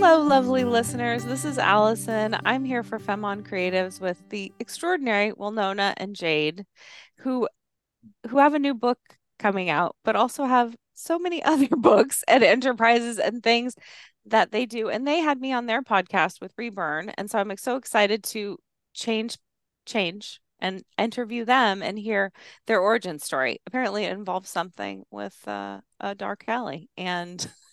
Hello, 0.00 0.22
lovely 0.22 0.62
listeners. 0.62 1.24
This 1.24 1.44
is 1.44 1.58
Alyson. 1.58 2.38
I'm 2.44 2.64
here 2.64 2.84
for 2.84 3.00
Femme 3.00 3.24
on 3.24 3.42
Creatives 3.42 4.00
with 4.00 4.28
the 4.28 4.52
extraordinary 4.60 5.32
Wilnona 5.32 5.92
and 5.96 6.14
Jade, 6.14 6.66
who 7.16 7.48
who 8.28 8.38
have 8.38 8.54
a 8.54 8.60
new 8.60 8.74
book 8.74 9.00
coming 9.40 9.68
out, 9.68 9.96
but 10.04 10.14
also 10.14 10.44
have 10.44 10.76
so 10.94 11.18
many 11.18 11.42
other 11.44 11.66
books 11.66 12.22
and 12.28 12.44
enterprises 12.44 13.18
and 13.18 13.42
things 13.42 13.74
that 14.24 14.52
they 14.52 14.66
do. 14.66 14.88
And 14.88 15.04
they 15.04 15.18
had 15.18 15.40
me 15.40 15.52
on 15.52 15.66
their 15.66 15.82
podcast 15.82 16.40
with 16.40 16.54
Reburn. 16.56 17.08
And 17.18 17.28
so 17.28 17.40
I'm 17.40 17.56
so 17.56 17.74
excited 17.74 18.22
to 18.24 18.56
change 18.94 19.36
change 19.84 20.40
and 20.60 20.84
interview 20.96 21.44
them 21.44 21.82
and 21.82 21.98
hear 21.98 22.30
their 22.68 22.78
origin 22.78 23.18
story. 23.18 23.58
Apparently 23.66 24.04
it 24.04 24.12
involves 24.12 24.48
something 24.48 25.02
with 25.10 25.36
uh, 25.48 25.80
a 25.98 26.14
dark 26.14 26.44
alley 26.46 26.88
and 26.96 27.50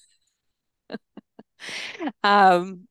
um 2.23 2.87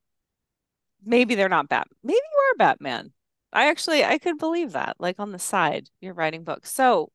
maybe 1.05 1.35
they're 1.35 1.49
not 1.49 1.69
Bat. 1.69 1.87
Maybe 2.03 2.15
you 2.15 2.39
are 2.51 2.57
Batman. 2.57 3.11
I 3.53 3.69
actually 3.69 4.03
I 4.03 4.17
could 4.17 4.37
believe 4.37 4.73
that. 4.73 4.95
Like 4.99 5.19
on 5.19 5.31
the 5.31 5.39
side, 5.39 5.89
you're 6.01 6.13
writing 6.13 6.43
books. 6.43 6.71
So 6.71 7.09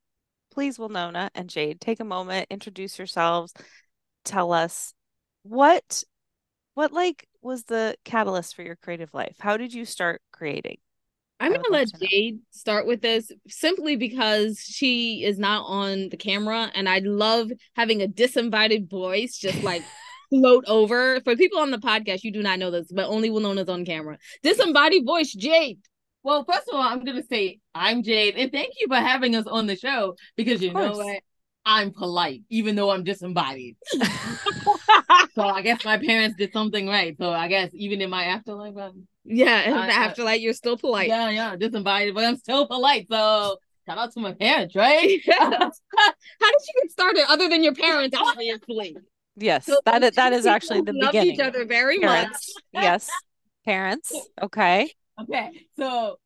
please, 0.51 0.79
Wilnona 0.79 1.31
and 1.35 1.49
Jade, 1.49 1.81
take 1.81 2.01
a 2.01 2.05
moment, 2.05 2.47
introduce 2.51 2.99
yourselves, 2.99 3.53
tell 4.25 4.53
us 4.53 4.95
what 5.43 6.05
what 6.75 6.93
like 6.93 7.27
was 7.43 7.65
the 7.65 7.97
catalyst 8.05 8.55
for 8.55 8.63
your 8.63 8.77
creative 8.77 9.13
life? 9.15 9.37
How 9.41 9.57
did 9.57 9.73
you 9.73 9.85
start 9.85 10.23
creating? 10.33 10.79
I'm 11.41 11.53
gonna 11.53 11.65
let 11.71 11.89
Jade 11.99 12.41
start 12.51 12.87
with 12.87 13.01
this 13.01 13.33
simply 13.49 13.97
because 13.97 14.61
she 14.61 15.25
is 15.25 15.39
not 15.39 15.65
on 15.67 16.11
the 16.11 16.19
camera, 16.19 16.71
and 16.75 16.87
I 16.87 16.99
love 16.99 17.51
having 17.75 18.03
a 18.03 18.07
disinvited 18.07 18.91
voice 18.91 19.39
just 19.39 19.63
like 19.63 19.83
float 20.31 20.65
over. 20.67 21.21
For 21.21 21.37
people 21.37 21.59
on 21.59 21.71
the 21.71 21.79
podcast, 21.79 22.25
you 22.25 22.33
do 22.33 22.43
not 22.43 22.59
know 22.59 22.71
this, 22.71 22.91
but 22.91 23.07
only 23.07 23.31
Wilnona's 23.31 23.69
on 23.69 23.85
camera. 23.85 24.19
Disembodied 24.43 25.05
voice, 25.05 25.33
Jade. 25.33 25.81
Well, 26.23 26.45
first 26.45 26.69
of 26.69 26.75
all, 26.75 26.83
I'm 26.83 27.05
gonna 27.05 27.23
say 27.23 27.61
I'm 27.75 28.03
Jade, 28.03 28.37
and 28.37 28.53
thank 28.53 28.75
you 28.79 28.87
for 28.89 28.97
having 28.97 29.35
us 29.37 29.47
on 29.47 29.67
the 29.67 29.77
show 29.77 30.17
because 30.37 30.63
you 30.63 30.73
know 30.73 30.93
what? 30.93 31.23
I'm 31.65 31.93
polite, 31.93 32.43
even 32.49 32.75
though 32.75 32.91
I'm 32.91 33.05
disembodied. 33.05 33.77
so 33.93 35.43
I 35.43 35.61
guess 35.63 35.85
my 35.85 35.99
parents 35.99 36.37
did 36.37 36.53
something 36.53 36.89
right. 36.89 37.15
So 37.19 37.31
I 37.31 37.49
guess 37.49 37.71
even 37.75 38.01
in 38.01 38.11
my 38.11 38.25
afterlife, 38.25 38.77
I'm 38.79 39.07
yeah, 39.25 39.63
in 39.63 39.75
the 39.75 39.93
afterlife, 39.93 40.41
you're 40.41 40.55
still 40.55 40.77
polite. 40.77 41.09
Yeah, 41.09 41.29
yeah, 41.31 41.57
disembodied, 41.57 42.15
but 42.15 42.25
I'm 42.25 42.37
still 42.37 42.67
polite. 42.67 43.07
So 43.11 43.59
shout 43.87 43.99
out 43.99 44.13
to 44.15 44.21
my 44.21 44.33
parents, 44.33 44.75
right? 44.75 45.21
How 45.29 45.59
did 45.59 45.71
you 46.41 46.83
get 46.83 46.91
started 46.91 47.25
other 47.29 47.49
than 47.49 47.63
your 47.63 47.75
parents, 47.75 48.17
obviously? 48.19 48.97
Yes, 49.41 49.67
so 49.67 49.79
that 49.87 50.03
is, 50.03 50.11
that 50.13 50.33
is 50.33 50.47
actually 50.47 50.83
the 50.83 50.93
love 50.93 51.13
beginning. 51.13 51.35
each 51.35 51.41
other 51.41 51.65
very 51.65 51.99
parents. 51.99 52.55
much. 52.55 52.63
yes, 52.85 53.11
parents. 53.65 54.13
Okay. 54.41 54.93
Okay, 55.21 55.67
so 55.77 56.19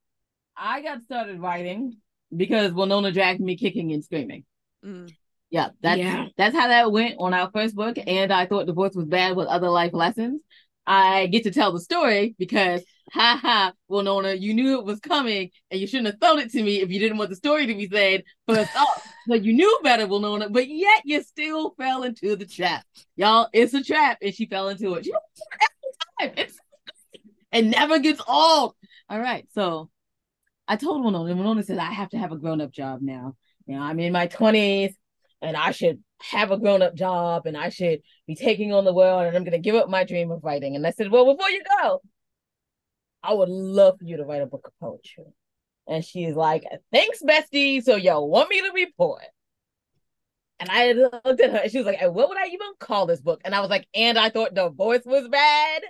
I 0.56 0.83
got 0.83 1.03
started 1.03 1.41
writing 1.41 1.97
because 2.37 2.73
Wilnona 2.73 3.12
dragged 3.12 3.41
me 3.41 3.56
kicking 3.56 3.93
and 3.93 4.05
screaming. 4.05 4.45
Mm. 4.84 5.12
Yeah, 5.51 5.69
that's 5.81 5.98
yeah. 5.98 6.27
that's 6.37 6.55
how 6.55 6.67
that 6.67 6.91
went 6.91 7.17
on 7.19 7.33
our 7.33 7.51
first 7.53 7.77
book. 7.77 7.97
And 8.05 8.33
I 8.33 8.47
thought 8.47 8.67
divorce 8.67 8.95
was 8.95 9.06
bad 9.06 9.37
with 9.37 9.47
other 9.47 9.69
life 9.69 9.93
lessons. 9.93 10.41
I 10.87 11.28
get 11.28 11.45
to 11.45 11.53
tell 11.53 11.73
the 11.73 11.81
story 11.81 12.34
because, 12.39 12.83
ha 13.20 13.39
ha, 13.41 13.73
Wilnona, 13.89 14.41
you 14.41 14.55
knew 14.55 14.79
it 14.81 14.84
was 14.84 14.98
coming 14.98 15.51
and 15.70 15.81
you 15.81 15.87
shouldn't 15.87 16.09
have 16.09 16.20
thrown 16.20 16.41
it 16.41 16.51
to 16.51 16.62
me 16.62 16.81
if 16.81 16.91
you 16.91 16.98
didn't 16.98 17.17
want 17.17 17.31
the 17.31 17.37
story 17.37 17.65
to 17.67 17.75
be 17.75 17.89
said 17.89 18.25
first 18.48 18.77
off. 18.77 19.09
but 19.29 19.45
you 19.45 19.53
knew 19.53 19.81
better, 19.84 20.06
Wilnona, 20.09 20.53
but 20.53 20.69
yet 20.69 21.03
you 21.05 21.23
still 21.23 21.75
fell 21.79 22.03
into 22.03 22.34
the 22.34 22.45
trap. 22.45 22.84
Y'all, 23.15 23.48
it's 23.53 23.73
a 23.73 23.84
trap, 23.84 24.19
and 24.21 24.34
she 24.34 24.47
fell 24.47 24.69
into 24.69 24.95
it. 24.95 25.05
She 25.05 25.12
every 25.12 26.34
time. 26.34 26.45
It's, 26.45 26.59
it 27.53 27.62
never 27.67 28.00
gets 28.00 28.21
old. 28.27 28.75
All 29.09 29.21
right, 29.21 29.47
so 29.53 29.91
I 30.67 30.75
told 30.75 31.05
Wilnona, 31.05 31.31
and 31.31 31.41
Wilnona 31.41 31.65
said, 31.65 31.78
I 31.78 31.93
have 31.93 32.09
to 32.11 32.19
have 32.19 32.33
a 32.33 32.37
grown 32.37 32.61
up 32.61 32.72
job 32.72 33.00
now. 33.00 33.37
You 33.67 33.77
know, 33.77 33.83
I'm 33.83 34.00
in 34.00 34.12
my 34.12 34.27
20s 34.27 34.93
and 35.41 35.56
I 35.56 35.71
should 35.71 36.03
have 36.21 36.50
a 36.50 36.59
grown 36.59 36.83
up 36.83 36.94
job 36.94 37.47
and 37.47 37.56
I 37.56 37.69
should 37.69 38.00
be 38.27 38.34
taking 38.34 38.72
on 38.72 38.84
the 38.84 38.93
world 38.93 39.27
and 39.27 39.37
I'm 39.37 39.44
going 39.44 39.53
to 39.53 39.59
give 39.59 39.77
up 39.77 39.88
my 39.88 40.03
dream 40.03 40.33
of 40.33 40.43
writing. 40.43 40.75
And 40.75 40.87
I 40.87 40.91
said, 40.91 41.11
Well, 41.11 41.33
before 41.33 41.50
you 41.50 41.62
go, 41.81 42.00
I 43.25 43.33
would 43.33 43.49
love 43.49 43.99
for 43.99 44.05
you 44.05 44.19
to 44.19 44.25
write 44.25 44.43
a 44.43 44.47
book 44.47 44.67
of 44.67 44.73
poetry. 44.81 45.25
And 45.89 46.05
she's 46.05 46.35
like, 46.35 46.65
Thanks, 46.93 47.23
bestie. 47.23 47.83
So, 47.83 47.97
yo, 47.97 48.23
want 48.25 48.51
me 48.51 48.61
to 48.61 48.71
report. 48.75 49.23
And 50.61 50.71
I 50.71 50.93
looked 50.93 51.41
at 51.41 51.51
her 51.51 51.59
and 51.59 51.71
she 51.71 51.79
was 51.79 51.87
like, 51.87 52.01
What 52.03 52.29
would 52.29 52.39
I 52.39 52.47
even 52.47 52.69
call 52.79 53.07
this 53.07 53.21
book? 53.21 53.41
And 53.45 53.55
I 53.55 53.61
was 53.61 53.71
like, 53.71 53.87
And 53.95 54.19
I 54.19 54.31
thought 54.31 54.55
the 54.55 54.71
voice 54.71 55.03
was 55.05 55.29
bad. 55.29 55.83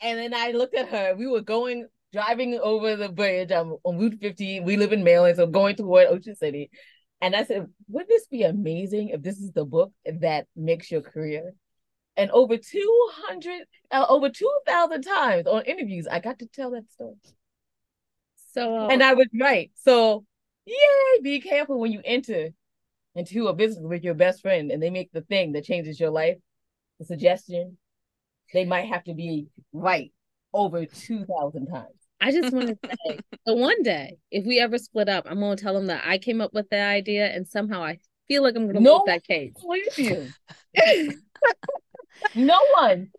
And 0.00 0.18
then 0.18 0.34
I 0.34 0.52
looked 0.52 0.74
at 0.76 0.88
her. 0.88 1.14
We 1.16 1.26
were 1.26 1.42
going, 1.42 1.86
driving 2.12 2.58
over 2.62 2.96
the 2.96 3.08
bridge 3.08 3.52
um, 3.52 3.76
on 3.84 3.98
Route 3.98 4.18
50. 4.20 4.60
We 4.60 4.76
live 4.76 4.92
in 4.92 5.04
Maryland, 5.04 5.36
so 5.36 5.46
going 5.46 5.76
toward 5.76 6.06
Ocean 6.06 6.36
City. 6.36 6.70
And 7.20 7.36
I 7.36 7.44
said, 7.44 7.66
wouldn't 7.88 8.08
this 8.08 8.26
be 8.26 8.44
amazing 8.44 9.10
if 9.10 9.22
this 9.22 9.38
is 9.38 9.52
the 9.52 9.64
book 9.64 9.92
that 10.06 10.46
makes 10.56 10.90
your 10.90 11.02
career? 11.02 11.52
And 12.20 12.30
over 12.32 12.58
200, 12.58 13.62
uh, 13.92 14.04
over 14.10 14.28
2,000 14.28 15.00
times 15.00 15.46
on 15.46 15.62
interviews, 15.62 16.06
I 16.06 16.20
got 16.20 16.38
to 16.40 16.46
tell 16.46 16.72
that 16.72 16.90
story. 16.90 17.14
So, 18.52 18.90
and 18.90 19.02
I 19.02 19.14
was 19.14 19.28
right. 19.40 19.70
So, 19.74 20.26
yay, 20.66 21.22
be 21.22 21.40
careful 21.40 21.80
when 21.80 21.92
you 21.92 22.02
enter 22.04 22.50
into 23.14 23.48
a 23.48 23.54
business 23.54 23.86
with 23.86 24.04
your 24.04 24.12
best 24.12 24.42
friend 24.42 24.70
and 24.70 24.82
they 24.82 24.90
make 24.90 25.10
the 25.12 25.22
thing 25.22 25.52
that 25.52 25.64
changes 25.64 25.98
your 25.98 26.10
life, 26.10 26.36
the 26.98 27.06
suggestion, 27.06 27.78
they 28.52 28.66
might 28.66 28.90
have 28.90 29.04
to 29.04 29.14
be 29.14 29.46
right 29.72 30.12
over 30.52 30.84
2,000 30.84 31.68
times. 31.68 31.86
I 32.20 32.32
just 32.32 32.52
want 32.52 32.68
to 32.68 32.78
say, 33.08 33.18
so 33.48 33.54
one 33.54 33.82
day, 33.82 34.18
if 34.30 34.44
we 34.44 34.60
ever 34.60 34.76
split 34.76 35.08
up, 35.08 35.24
I'm 35.26 35.40
going 35.40 35.56
to 35.56 35.62
tell 35.62 35.72
them 35.72 35.86
that 35.86 36.02
I 36.04 36.18
came 36.18 36.42
up 36.42 36.52
with 36.52 36.68
the 36.68 36.82
idea, 36.82 37.28
and 37.28 37.48
somehow 37.48 37.82
I 37.82 37.98
feel 38.28 38.42
like 38.42 38.56
I'm 38.56 38.64
going 38.64 38.74
to 38.74 38.82
no 38.82 39.04
that 39.06 39.24
case. 39.24 39.54
Believe 39.58 39.98
you. 39.98 40.28
no 42.34 42.58
one. 42.74 43.10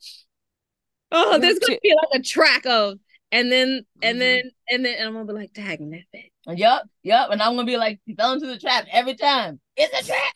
Oh, 1.11 1.37
there's 1.39 1.59
going 1.59 1.75
to 1.75 1.79
be 1.83 1.93
like 1.95 2.21
a 2.21 2.23
track 2.23 2.65
of, 2.65 2.97
and 3.31 3.51
then, 3.51 3.85
and 4.01 4.13
mm-hmm. 4.13 4.19
then, 4.19 4.51
and 4.69 4.85
then, 4.85 4.95
and 4.97 5.07
I'm 5.07 5.13
going 5.13 5.27
to 5.27 5.33
be 5.33 5.39
like, 5.39 5.53
dang, 5.53 5.89
that 5.91 6.03
it. 6.13 6.31
Yep, 6.47 6.83
yep. 7.03 7.29
And 7.31 7.41
I'm 7.41 7.53
going 7.55 7.65
to 7.65 7.71
be 7.71 7.77
like, 7.77 7.99
he 8.05 8.15
fell 8.15 8.33
into 8.33 8.47
the 8.47 8.57
trap 8.57 8.87
every 8.91 9.15
time. 9.15 9.59
It's 9.75 9.99
a 9.99 10.05
trap. 10.05 10.33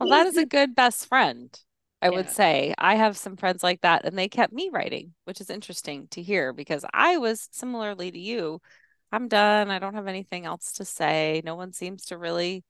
Well, 0.00 0.10
that 0.10 0.26
is 0.26 0.36
a 0.36 0.46
good 0.46 0.74
best 0.74 1.06
friend. 1.08 1.54
I 2.00 2.06
yeah. 2.06 2.16
would 2.16 2.30
say 2.30 2.74
I 2.78 2.96
have 2.96 3.16
some 3.16 3.36
friends 3.36 3.62
like 3.62 3.82
that, 3.82 4.04
and 4.04 4.18
they 4.18 4.28
kept 4.28 4.52
me 4.52 4.70
writing, 4.72 5.14
which 5.24 5.40
is 5.40 5.50
interesting 5.50 6.08
to 6.10 6.22
hear 6.22 6.52
because 6.52 6.84
I 6.92 7.18
was 7.18 7.48
similarly 7.52 8.10
to 8.10 8.18
you. 8.18 8.60
I'm 9.12 9.28
done. 9.28 9.70
I 9.70 9.78
don't 9.78 9.94
have 9.94 10.08
anything 10.08 10.46
else 10.46 10.72
to 10.72 10.84
say. 10.84 11.42
No 11.44 11.54
one 11.54 11.72
seems 11.72 12.06
to 12.06 12.18
really 12.18 12.64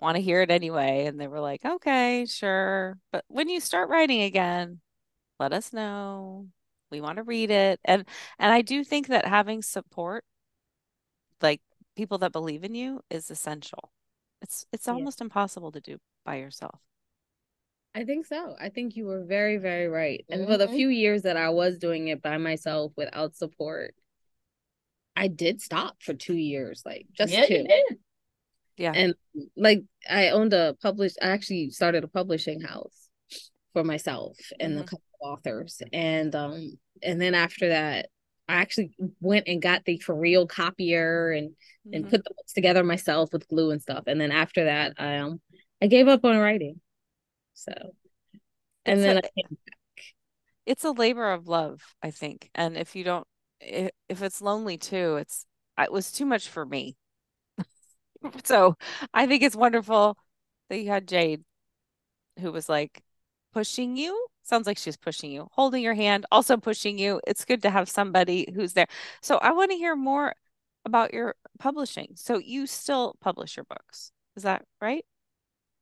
want 0.00 0.16
to 0.16 0.22
hear 0.22 0.40
it 0.42 0.50
anyway. 0.50 1.06
And 1.06 1.20
they 1.20 1.28
were 1.28 1.40
like, 1.40 1.64
okay, 1.64 2.26
sure. 2.26 2.98
But 3.12 3.24
when 3.28 3.48
you 3.48 3.60
start 3.60 3.90
writing 3.90 4.22
again, 4.22 4.80
let 5.38 5.52
us 5.52 5.72
know. 5.72 6.48
We 6.90 7.00
want 7.00 7.16
to 7.16 7.22
read 7.22 7.50
it. 7.50 7.80
And 7.84 8.04
and 8.38 8.52
I 8.52 8.62
do 8.62 8.82
think 8.84 9.08
that 9.08 9.26
having 9.26 9.62
support, 9.62 10.24
like 11.40 11.60
people 11.96 12.18
that 12.18 12.32
believe 12.32 12.64
in 12.64 12.74
you, 12.74 13.00
is 13.10 13.30
essential. 13.30 13.90
It's 14.42 14.66
it's 14.72 14.88
almost 14.88 15.20
yeah. 15.20 15.24
impossible 15.24 15.72
to 15.72 15.80
do 15.80 15.98
by 16.24 16.36
yourself. 16.36 16.80
I 17.94 18.04
think 18.04 18.26
so. 18.26 18.54
I 18.60 18.68
think 18.68 18.94
you 18.96 19.06
were 19.06 19.24
very, 19.24 19.56
very 19.56 19.88
right. 19.88 20.24
And 20.28 20.42
mm-hmm. 20.42 20.52
for 20.52 20.58
the 20.58 20.66
mm-hmm. 20.66 20.76
few 20.76 20.88
years 20.88 21.22
that 21.22 21.36
I 21.36 21.50
was 21.50 21.78
doing 21.78 22.08
it 22.08 22.22
by 22.22 22.38
myself 22.38 22.92
without 22.96 23.34
support, 23.34 23.94
I 25.16 25.26
did 25.26 25.60
stop 25.60 25.96
for 26.00 26.14
two 26.14 26.36
years, 26.36 26.82
like 26.86 27.06
just 27.12 27.32
yeah, 27.32 27.46
two. 27.46 27.66
Yeah. 28.80 28.92
And 28.94 29.14
like 29.56 29.82
I 30.08 30.30
owned 30.30 30.54
a 30.54 30.74
publish 30.80 31.12
I 31.20 31.28
actually 31.28 31.68
started 31.68 32.02
a 32.02 32.08
publishing 32.08 32.62
house 32.62 33.08
for 33.74 33.84
myself 33.84 34.38
and 34.58 34.72
mm-hmm. 34.72 34.80
a 34.80 34.84
couple 34.84 35.02
of 35.20 35.28
authors. 35.32 35.82
And 35.92 36.34
um 36.34 36.78
and 37.02 37.20
then 37.20 37.34
after 37.34 37.68
that, 37.68 38.08
I 38.48 38.54
actually 38.54 38.92
went 39.20 39.48
and 39.48 39.60
got 39.60 39.84
the 39.84 39.98
for 39.98 40.14
real 40.14 40.46
copier 40.46 41.30
and 41.30 41.50
mm-hmm. 41.50 41.94
and 41.94 42.04
put 42.08 42.24
the 42.24 42.30
books 42.34 42.54
together 42.54 42.82
myself 42.82 43.34
with 43.34 43.46
glue 43.48 43.70
and 43.70 43.82
stuff. 43.82 44.04
And 44.06 44.18
then 44.18 44.32
after 44.32 44.64
that, 44.64 44.94
I 44.96 45.18
um 45.18 45.42
I 45.82 45.86
gave 45.86 46.08
up 46.08 46.24
on 46.24 46.38
writing. 46.38 46.80
So, 47.52 47.72
and 48.86 49.00
it's 49.00 49.02
then 49.02 49.16
a, 49.18 49.56
it's 50.64 50.84
a 50.84 50.92
labor 50.92 51.30
of 51.30 51.46
love, 51.46 51.82
I 52.02 52.10
think. 52.10 52.48
And 52.54 52.76
if 52.78 52.96
you 52.96 53.04
don't, 53.04 53.26
if, 53.60 53.90
if 54.08 54.22
it's 54.22 54.40
lonely 54.40 54.78
too, 54.78 55.16
it's, 55.16 55.44
it 55.78 55.92
was 55.92 56.10
too 56.12 56.24
much 56.24 56.48
for 56.48 56.64
me. 56.64 56.96
so 58.44 58.76
I 59.14 59.26
think 59.26 59.42
it's 59.42 59.56
wonderful 59.56 60.16
that 60.68 60.78
you 60.80 60.88
had 60.88 61.08
Jade 61.08 61.44
who 62.40 62.52
was 62.52 62.68
like 62.68 63.02
pushing 63.52 63.96
you. 63.96 64.26
Sounds 64.42 64.66
like 64.66 64.78
she's 64.78 64.96
pushing 64.96 65.30
you, 65.32 65.48
holding 65.52 65.82
your 65.82 65.94
hand, 65.94 66.26
also 66.32 66.56
pushing 66.56 66.98
you. 66.98 67.20
It's 67.26 67.44
good 67.44 67.62
to 67.62 67.70
have 67.70 67.88
somebody 67.88 68.52
who's 68.54 68.72
there. 68.72 68.86
So 69.22 69.38
I 69.38 69.52
want 69.52 69.70
to 69.70 69.76
hear 69.76 69.94
more 69.96 70.34
about 70.84 71.12
your 71.14 71.34
publishing. 71.58 72.12
So 72.16 72.38
you 72.38 72.66
still 72.66 73.14
publish 73.20 73.56
your 73.56 73.64
books. 73.64 74.12
Is 74.36 74.42
that 74.44 74.64
right? 74.80 75.04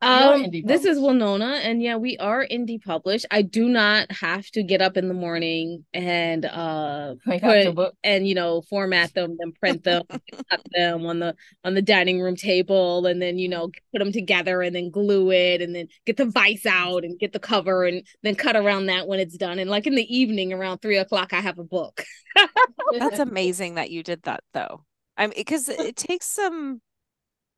Um, 0.00 0.46
this 0.64 0.84
is 0.84 0.98
Wilnona, 0.98 1.58
and 1.60 1.82
yeah, 1.82 1.96
we 1.96 2.16
are 2.18 2.46
indie 2.46 2.80
published. 2.80 3.26
I 3.32 3.42
do 3.42 3.68
not 3.68 4.10
have 4.12 4.46
to 4.52 4.62
get 4.62 4.80
up 4.80 4.96
in 4.96 5.08
the 5.08 5.14
morning 5.14 5.84
and 5.92 6.44
uh 6.44 7.16
put, 7.24 7.94
and 8.04 8.26
you 8.26 8.34
know 8.34 8.62
format 8.62 9.12
them, 9.14 9.36
then 9.38 9.52
print 9.58 9.82
them, 9.82 10.04
cut 10.50 10.62
them 10.70 11.04
on 11.06 11.18
the 11.18 11.34
on 11.64 11.74
the 11.74 11.82
dining 11.82 12.20
room 12.20 12.36
table, 12.36 13.06
and 13.06 13.20
then 13.20 13.38
you 13.38 13.48
know 13.48 13.70
put 13.92 13.98
them 13.98 14.12
together, 14.12 14.62
and 14.62 14.74
then 14.74 14.90
glue 14.90 15.32
it, 15.32 15.60
and 15.60 15.74
then 15.74 15.88
get 16.06 16.16
the 16.16 16.26
vice 16.26 16.66
out, 16.66 17.02
and 17.04 17.18
get 17.18 17.32
the 17.32 17.40
cover, 17.40 17.84
and 17.84 18.06
then 18.22 18.36
cut 18.36 18.54
around 18.54 18.86
that 18.86 19.08
when 19.08 19.18
it's 19.18 19.36
done. 19.36 19.58
And 19.58 19.68
like 19.68 19.88
in 19.88 19.96
the 19.96 20.16
evening, 20.16 20.52
around 20.52 20.78
three 20.78 20.98
o'clock, 20.98 21.32
I 21.32 21.40
have 21.40 21.58
a 21.58 21.64
book. 21.64 22.04
That's 22.98 23.18
amazing 23.18 23.74
that 23.74 23.90
you 23.90 24.04
did 24.04 24.22
that, 24.22 24.44
though. 24.54 24.84
I 25.16 25.26
mean, 25.26 25.34
because 25.36 25.68
it 25.68 25.96
takes 25.96 26.26
some 26.26 26.80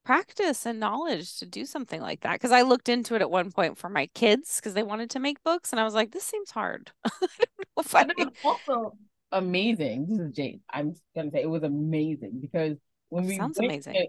practice 0.05 0.67
and 0.67 0.81
knowledge 0.81 1.39
to 1.39 1.47
do 1.47 1.65
something 1.65 2.01
like 2.01 2.21
that 2.21 2.35
because 2.35 2.53
I 2.53 2.63
looked 2.63 2.89
into 2.89 3.15
it 3.15 3.21
at 3.21 3.31
one 3.31 3.53
point 3.53 3.79
for 3.79 3.89
my 3.89 4.07
kids 4.15 4.57
because 4.57 4.75
they 4.75 4.83
wanted 4.83 5.11
to 5.11 5.21
make 5.21 5.43
books 5.43 5.73
and 5.73 5.81
I 5.81 5.85
was 5.85 5.95
like 5.95 6.13
this 6.13 6.25
seems 6.25 6.51
hard. 6.51 6.91
I 7.05 8.05
don't 8.05 8.19
know 8.19 8.29
if 8.29 8.45
I... 8.45 8.49
also 8.49 8.97
amazing. 9.33 10.07
This 10.09 10.19
is 10.19 10.33
Jade. 10.33 10.61
I'm 10.73 10.95
gonna 11.15 11.31
say 11.31 11.43
it 11.43 11.51
was 11.51 11.63
amazing 11.63 12.39
because 12.41 12.77
when 13.09 13.27
we 13.27 13.37
sounds 13.37 13.59
amazing 13.59 14.09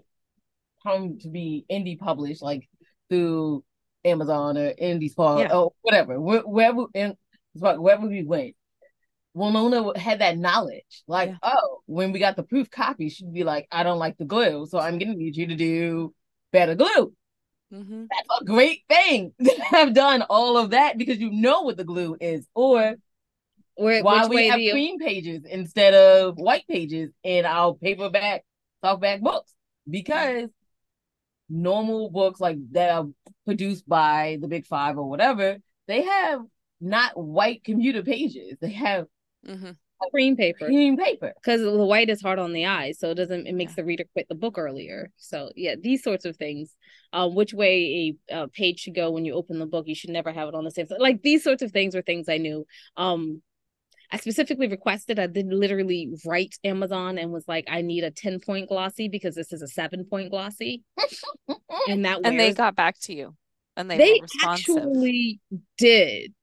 come 0.82 1.18
to 1.20 1.28
be 1.28 1.64
indie 1.70 1.98
published 1.98 2.42
like 2.42 2.68
through 3.08 3.64
Amazon 4.04 4.58
or 4.58 4.72
IngramSpark 4.74 5.40
yeah. 5.40 5.54
or 5.54 5.72
whatever 5.82 6.20
wherever 6.20 6.86
in 6.94 7.16
wherever 7.54 8.06
we 8.06 8.24
went 8.24 8.54
Wilnona 9.36 9.96
had 9.96 10.20
that 10.20 10.36
knowledge. 10.38 11.02
Like, 11.06 11.30
yeah. 11.30 11.36
oh, 11.42 11.80
when 11.86 12.12
we 12.12 12.18
got 12.18 12.36
the 12.36 12.42
proof 12.42 12.70
copy, 12.70 13.08
she'd 13.08 13.32
be 13.32 13.44
like, 13.44 13.66
I 13.72 13.82
don't 13.82 13.98
like 13.98 14.18
the 14.18 14.24
glue, 14.24 14.66
so 14.66 14.78
I'm 14.78 14.98
gonna 14.98 15.14
need 15.14 15.36
you 15.36 15.46
to 15.46 15.54
do 15.54 16.14
better 16.52 16.74
glue. 16.74 17.14
Mm-hmm. 17.72 18.04
That's 18.10 18.40
a 18.40 18.44
great 18.44 18.82
thing 18.88 19.32
to 19.42 19.62
have 19.70 19.94
done 19.94 20.22
all 20.28 20.58
of 20.58 20.70
that 20.70 20.98
because 20.98 21.18
you 21.18 21.30
know 21.30 21.62
what 21.62 21.76
the 21.76 21.84
glue 21.84 22.16
is, 22.20 22.46
or 22.54 22.96
Where, 23.76 24.02
why 24.02 24.26
we 24.26 24.48
have 24.48 24.60
you... 24.60 24.72
cream 24.72 24.98
pages 24.98 25.44
instead 25.48 25.94
of 25.94 26.36
white 26.36 26.66
pages 26.68 27.10
in 27.22 27.46
our 27.46 27.74
paperback 27.74 28.44
softback 28.84 29.20
books 29.20 29.54
because 29.88 30.48
normal 31.48 32.10
books 32.10 32.40
like 32.40 32.58
that 32.72 32.90
are 32.90 33.06
produced 33.44 33.88
by 33.88 34.38
the 34.40 34.48
big 34.48 34.66
five 34.66 34.96
or 34.96 35.08
whatever 35.08 35.58
they 35.86 36.02
have 36.02 36.40
not 36.80 37.16
white 37.16 37.62
commuter 37.62 38.02
pages 38.02 38.56
they 38.60 38.70
have 38.70 39.06
Mm-hmm. 39.46 39.70
Cream 40.10 40.36
paper. 40.36 40.66
Cream 40.66 40.96
paper. 40.96 41.32
Because 41.36 41.60
the 41.60 41.84
white 41.84 42.10
is 42.10 42.20
hard 42.20 42.38
on 42.38 42.52
the 42.52 42.66
eyes, 42.66 42.98
so 42.98 43.10
it 43.10 43.14
doesn't. 43.14 43.46
It 43.46 43.54
makes 43.54 43.72
yeah. 43.72 43.76
the 43.76 43.84
reader 43.84 44.04
quit 44.12 44.26
the 44.28 44.34
book 44.34 44.58
earlier. 44.58 45.10
So 45.16 45.50
yeah, 45.54 45.74
these 45.80 46.02
sorts 46.02 46.24
of 46.24 46.36
things. 46.36 46.74
Uh, 47.12 47.28
which 47.28 47.52
way 47.52 48.16
a, 48.30 48.42
a 48.42 48.48
page 48.48 48.80
should 48.80 48.94
go 48.94 49.10
when 49.10 49.24
you 49.24 49.34
open 49.34 49.58
the 49.58 49.66
book? 49.66 49.86
You 49.86 49.94
should 49.94 50.10
never 50.10 50.32
have 50.32 50.48
it 50.48 50.54
on 50.54 50.64
the 50.64 50.70
same 50.70 50.86
side. 50.86 51.00
Like 51.00 51.22
these 51.22 51.44
sorts 51.44 51.62
of 51.62 51.70
things 51.70 51.94
were 51.94 52.02
things 52.02 52.28
I 52.28 52.38
knew. 52.38 52.66
Um, 52.96 53.42
I 54.10 54.18
specifically 54.18 54.68
requested. 54.68 55.18
I 55.18 55.26
did 55.26 55.46
literally 55.46 56.10
write 56.26 56.56
Amazon 56.64 57.16
and 57.18 57.32
was 57.32 57.46
like, 57.48 57.66
I 57.70 57.82
need 57.82 58.04
a 58.04 58.10
ten 58.10 58.40
point 58.40 58.68
glossy 58.68 59.08
because 59.08 59.34
this 59.34 59.52
is 59.52 59.62
a 59.62 59.68
seven 59.68 60.04
point 60.04 60.30
glossy, 60.30 60.82
and 61.88 62.04
that 62.04 62.20
and 62.24 62.38
they 62.38 62.52
got 62.52 62.74
back 62.74 62.98
to 63.02 63.14
you, 63.14 63.34
and 63.76 63.90
they 63.90 63.98
they 63.98 64.20
actually 64.44 65.40
did 65.78 66.34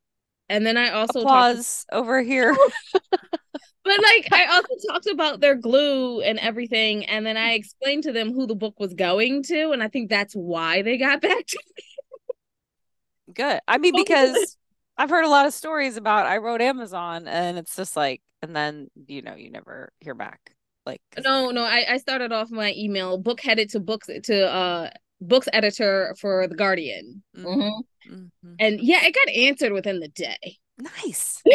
and 0.50 0.66
then 0.66 0.78
I 0.78 0.90
also 0.90 1.22
applause 1.22 1.86
talked- 1.90 2.00
over 2.00 2.22
here. 2.22 2.56
but 3.02 4.04
like 4.04 4.28
I 4.32 4.46
also 4.52 4.74
talked 4.90 5.08
about 5.08 5.40
their 5.40 5.56
glue 5.56 6.22
and 6.22 6.40
everything, 6.40 7.06
and 7.06 7.26
then 7.26 7.38
I 7.38 7.54
explained 7.54 8.04
to 8.04 8.12
them 8.12 8.34
who 8.34 8.48
the 8.48 8.56
book 8.56 8.80
was 8.80 8.94
going 8.94 9.44
to, 9.44 9.72
and 9.72 9.82
I 9.82 9.88
think 9.88 10.10
that's 10.10 10.34
why 10.34 10.82
they 10.82 10.98
got 10.98 11.22
back 11.22 11.46
to 11.46 11.60
me. 11.78 13.34
Good. 13.34 13.60
I 13.68 13.78
mean, 13.78 13.94
because 13.96 14.58
I've 14.98 15.10
heard 15.10 15.26
a 15.26 15.30
lot 15.30 15.46
of 15.46 15.54
stories 15.54 15.98
about 15.98 16.26
I 16.26 16.38
wrote 16.38 16.62
Amazon, 16.62 17.28
and 17.28 17.58
it's 17.58 17.76
just 17.76 17.96
like, 17.96 18.22
and 18.42 18.56
then 18.56 18.90
you 19.08 19.22
know, 19.22 19.36
you 19.36 19.52
never 19.52 19.92
hear 20.00 20.16
back. 20.16 20.56
Like, 20.86 21.02
no, 21.24 21.52
no, 21.52 21.64
I 21.64 21.86
I 21.88 21.98
started 21.98 22.32
off 22.32 22.50
my 22.50 22.74
email 22.76 23.18
book 23.18 23.42
headed 23.42 23.70
to 23.72 23.80
books 23.80 24.08
to 24.24 24.52
uh 24.52 24.90
books 25.22 25.48
editor 25.54 26.16
for 26.20 26.48
the 26.48 26.56
Guardian. 26.56 27.24
Mm-hmm. 27.38 27.48
Mm-hmm. 27.62 27.82
Mm-hmm. 28.08 28.54
And 28.60 28.80
yeah, 28.82 29.06
it 29.06 29.16
got 29.16 29.34
answered 29.34 29.74
within 29.74 30.00
the 30.00 30.08
day. 30.08 30.58
Nice. 30.78 31.42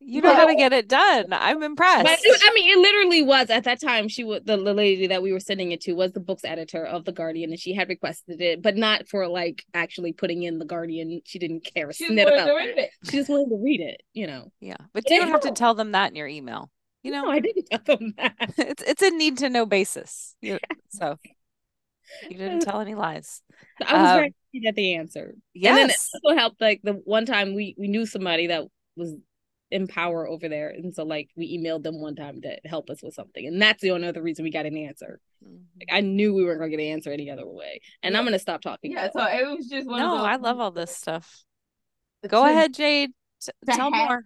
you 0.00 0.22
know 0.22 0.30
but, 0.30 0.36
how 0.36 0.46
to 0.46 0.54
get 0.54 0.72
it 0.72 0.88
done. 0.88 1.26
I'm 1.32 1.62
impressed. 1.62 2.04
But, 2.04 2.18
I 2.22 2.52
mean, 2.54 2.70
it 2.70 2.80
literally 2.80 3.22
was 3.22 3.50
at 3.50 3.64
that 3.64 3.80
time. 3.80 4.08
She 4.08 4.24
was 4.24 4.42
the, 4.44 4.56
the 4.56 4.74
lady 4.74 5.08
that 5.08 5.22
we 5.22 5.32
were 5.32 5.40
sending 5.40 5.72
it 5.72 5.80
to 5.82 5.92
was 5.92 6.12
the 6.12 6.20
books 6.20 6.44
editor 6.44 6.84
of 6.84 7.04
the 7.04 7.12
Guardian, 7.12 7.50
and 7.50 7.60
she 7.60 7.74
had 7.74 7.88
requested 7.88 8.40
it, 8.40 8.62
but 8.62 8.76
not 8.76 9.08
for 9.08 9.28
like 9.28 9.64
actually 9.74 10.12
putting 10.12 10.42
in 10.42 10.58
the 10.58 10.64
Guardian. 10.64 11.20
She 11.24 11.38
didn't 11.38 11.68
care. 11.74 11.92
She 11.92 12.08
just 12.08 12.16
wanted 12.16 12.46
to 12.46 12.54
read 12.54 12.78
it. 12.78 12.90
She 13.04 13.18
just 13.18 13.28
wanted 13.28 13.50
to 13.50 13.62
read 13.62 13.80
it. 13.80 14.02
You 14.14 14.26
know. 14.26 14.52
Yeah, 14.60 14.76
but 14.94 15.08
you 15.10 15.20
don't 15.20 15.30
have 15.30 15.40
to 15.42 15.52
tell 15.52 15.74
them 15.74 15.92
that 15.92 16.10
in 16.10 16.16
your 16.16 16.28
email. 16.28 16.70
You 17.02 17.12
know, 17.12 17.22
no, 17.22 17.30
I 17.30 17.38
didn't 17.40 17.68
tell 17.70 17.96
them 17.96 18.14
that. 18.18 18.34
it's 18.58 18.82
it's 18.82 19.02
a 19.02 19.10
need 19.10 19.38
to 19.38 19.50
know 19.50 19.66
basis. 19.66 20.36
So 20.90 21.18
you 22.28 22.36
didn't 22.36 22.60
tell 22.60 22.80
any 22.80 22.94
lies. 22.94 23.42
I 23.86 23.92
was 23.92 24.10
um, 24.10 24.16
very 24.16 24.34
happy 24.52 24.66
that 24.66 24.76
they 24.76 24.94
answered. 24.94 25.36
Yes. 25.54 25.70
And 25.70 25.78
then 25.78 25.90
it 25.90 25.96
also 26.24 26.38
helped 26.38 26.60
like 26.60 26.80
the 26.82 26.94
one 27.04 27.26
time 27.26 27.54
we 27.54 27.74
we 27.78 27.88
knew 27.88 28.06
somebody 28.06 28.48
that 28.48 28.64
was 28.96 29.14
in 29.70 29.86
power 29.86 30.26
over 30.28 30.48
there. 30.48 30.70
And 30.70 30.94
so 30.94 31.04
like 31.04 31.30
we 31.36 31.58
emailed 31.58 31.82
them 31.82 32.00
one 32.00 32.16
time 32.16 32.40
to 32.42 32.58
help 32.64 32.90
us 32.90 33.02
with 33.02 33.14
something. 33.14 33.46
And 33.46 33.60
that's 33.60 33.82
the 33.82 33.90
only 33.90 34.08
other 34.08 34.22
reason 34.22 34.44
we 34.44 34.50
got 34.50 34.66
an 34.66 34.76
answer. 34.76 35.20
Mm-hmm. 35.44 35.56
Like, 35.80 35.88
I 35.92 36.00
knew 36.00 36.34
we 36.34 36.44
weren't 36.44 36.58
gonna 36.58 36.70
get 36.70 36.80
an 36.80 36.86
answer 36.86 37.12
any 37.12 37.30
other 37.30 37.46
way. 37.46 37.80
And 38.02 38.12
yeah. 38.12 38.18
I'm 38.18 38.24
gonna 38.24 38.38
stop 38.38 38.62
talking. 38.62 38.92
Yeah, 38.92 39.10
so 39.12 39.24
it 39.24 39.46
was 39.46 39.68
just 39.68 39.86
one 39.86 40.00
No, 40.00 40.16
I 40.16 40.36
love 40.36 40.60
all 40.60 40.70
this 40.70 40.96
stuff. 40.96 41.44
Go 42.26 42.44
to, 42.44 42.50
ahead, 42.50 42.74
Jade. 42.74 43.10
T- 43.40 43.52
tell 43.66 43.92
have, 43.92 44.08
more. 44.08 44.24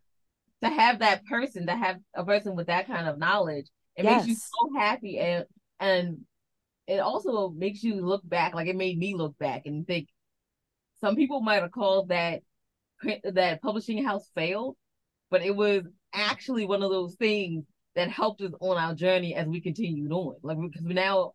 To 0.63 0.69
have 0.69 1.01
that 1.01 1.25
person, 1.27 1.67
to 1.67 1.77
have 1.77 1.97
a 2.15 2.25
person 2.25 2.55
with 2.55 2.69
that 2.69 2.87
kind 2.87 3.09
of 3.09 3.19
knowledge, 3.19 3.67
it 3.97 4.05
yes. 4.05 4.27
makes 4.27 4.29
you 4.29 4.35
so 4.37 4.79
happy 4.79 5.19
and 5.19 5.45
and 5.81 6.19
it 6.87 6.99
also 6.99 7.51
makes 7.51 7.83
you 7.83 8.05
look 8.05 8.29
back, 8.29 8.55
like 8.55 8.69
it 8.69 8.77
made 8.77 8.99
me 8.99 9.15
look 9.15 9.39
back 9.39 9.63
and 9.67 9.87
think 9.87 10.09
some 11.01 11.17
people 11.17 11.41
might 11.41 11.63
have 11.63 11.73
called 11.73 12.09
that 12.09 12.43
that 13.25 13.63
publishing 13.63 14.05
house 14.05 14.29
failed, 14.35 14.77
but 15.31 15.43
it 15.43 15.55
was 15.55 15.83
actually 16.15 16.67
one 16.67 16.83
of 16.83 16.91
those 16.91 17.15
things 17.17 17.65
that 17.95 18.09
helped 18.09 18.41
us 18.41 18.53
on 18.61 18.77
our 18.79 18.95
journey 18.95 19.35
as 19.35 19.47
we 19.47 19.61
continued 19.61 20.13
on. 20.13 20.37
Like 20.43 20.59
because 20.61 20.83
we 20.83 20.95
now 20.95 21.33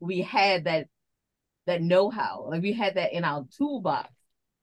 we 0.00 0.22
had 0.22 0.64
that 0.64 0.88
that 1.66 1.82
know-how, 1.82 2.46
like 2.50 2.62
we 2.62 2.72
had 2.72 2.94
that 2.96 3.12
in 3.12 3.24
our 3.24 3.46
toolbox. 3.56 4.10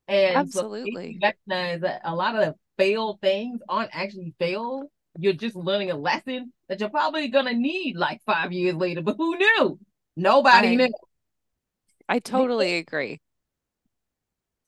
And 0.08 0.36
absolutely 0.36 1.18
so 1.22 1.28
recognize 1.28 1.82
that 1.82 2.02
a 2.04 2.16
lot 2.16 2.36
of 2.36 2.42
the 2.42 2.56
failed 2.78 3.20
things 3.22 3.62
aren't 3.68 3.92
actually 3.94 4.34
failed. 4.40 4.88
You're 5.20 5.34
just 5.34 5.56
learning 5.56 5.92
a 5.92 5.98
lesson 5.98 6.54
that 6.70 6.80
you're 6.80 6.90
probably 6.90 7.28
gonna 7.30 7.54
need 7.54 7.96
like 7.96 8.22
five 8.26 8.52
years 8.52 8.76
later. 8.76 9.02
But 9.02 9.18
who 9.18 9.38
knew? 9.38 9.80
Nobody 10.18 10.70
I, 10.70 10.76
knew. 10.76 10.94
I 12.10 12.20
totally 12.20 12.78
agree. 12.78 13.22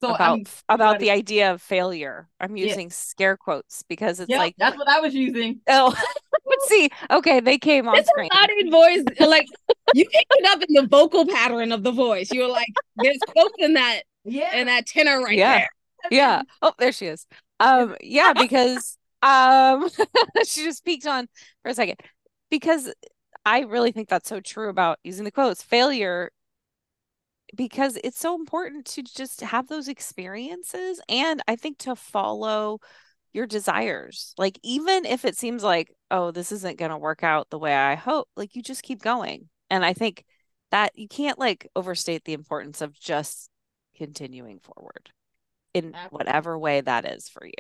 So 0.02 0.14
about 0.16 0.40
I'm, 0.40 0.46
about 0.70 1.00
the 1.00 1.12
idea 1.12 1.52
of 1.52 1.62
failure. 1.62 2.30
I'm 2.40 2.56
using 2.56 2.88
yeah. 2.88 2.94
scare 2.94 3.36
quotes 3.36 3.84
because 3.90 4.22
it's 4.22 4.32
like 4.32 4.56
that's 4.58 4.78
what 4.78 4.88
I 4.88 5.02
was 5.02 5.14
using. 5.14 5.60
Oh, 5.68 5.94
let's 6.46 6.70
see. 6.70 6.90
Okay, 7.12 7.42
they 7.42 7.58
came 7.58 7.88
on 7.88 7.98
it's 7.98 8.08
screen. 8.08 8.30
Not 8.34 8.50
voice, 8.72 9.04
like 9.20 9.48
you 9.94 10.06
picked 10.06 10.34
it 10.38 10.46
up 10.48 10.62
in 10.62 10.74
the 10.74 10.88
vocal 10.88 11.26
pattern 11.26 11.74
of 11.74 11.84
the 11.84 11.92
voice. 11.92 12.32
You 12.32 12.44
were 12.44 12.48
like, 12.48 12.70
"There's 12.96 13.18
quotes 13.28 13.56
in 13.58 13.74
that, 13.74 14.04
yeah, 14.24 14.56
in 14.56 14.68
that 14.68 14.86
tenor 14.86 15.22
right 15.22 15.38
yeah. 15.38 15.58
there." 15.58 15.70
Yeah. 16.12 16.42
Oh, 16.62 16.72
there 16.80 16.94
she 16.94 17.08
is. 17.08 17.28
Um, 17.60 17.98
yeah, 18.02 18.32
because 18.34 18.98
um, 19.22 19.90
she 20.46 20.64
just 20.64 20.86
peeked 20.86 21.08
on 21.08 21.28
for 21.62 21.72
a 21.72 21.74
second 21.74 21.98
because 22.50 22.90
I 23.46 23.62
really 23.62 23.92
think 23.92 24.10
that's 24.10 24.30
so 24.30 24.40
true 24.40 24.70
about 24.70 25.00
using 25.04 25.26
the 25.26 25.32
quotes 25.32 25.64
failure 25.64 26.32
because 27.56 27.98
it's 28.04 28.20
so 28.20 28.36
important 28.36 28.86
to 28.86 29.04
just 29.04 29.42
have 29.42 29.68
those 29.68 29.88
experiences 29.88 31.02
and 31.10 31.42
I 31.48 31.56
think 31.56 31.80
to 31.80 31.96
follow 31.96 32.80
your 33.34 33.48
desires. 33.48 34.34
Like 34.38 34.60
even 34.64 35.06
if 35.06 35.26
it 35.26 35.38
seems 35.38 35.64
like, 35.64 35.94
oh, 36.12 36.32
this 36.32 36.52
isn't 36.52 36.78
going 36.78 36.92
to 36.92 36.98
work 36.98 37.24
out 37.24 37.50
the 37.50 37.60
way 37.60 37.76
I 37.76 37.96
hope, 37.96 38.28
like 38.36 38.56
you 38.56 38.62
just 38.62 38.84
keep 38.84 39.02
going. 39.02 39.50
And 39.70 39.84
I 39.84 39.94
think 39.94 40.26
that 40.72 40.92
you 40.96 41.08
can't 41.08 41.40
like 41.40 41.68
overstate 41.76 42.26
the 42.26 42.34
importance 42.34 42.82
of 42.82 43.00
just 43.00 43.50
continuing 43.96 44.60
forward 44.60 45.12
in 45.74 45.94
Absolutely. 45.94 46.18
whatever 46.18 46.58
way 46.58 46.82
that 46.82 47.06
is 47.06 47.30
for 47.30 47.46
you. 47.46 47.54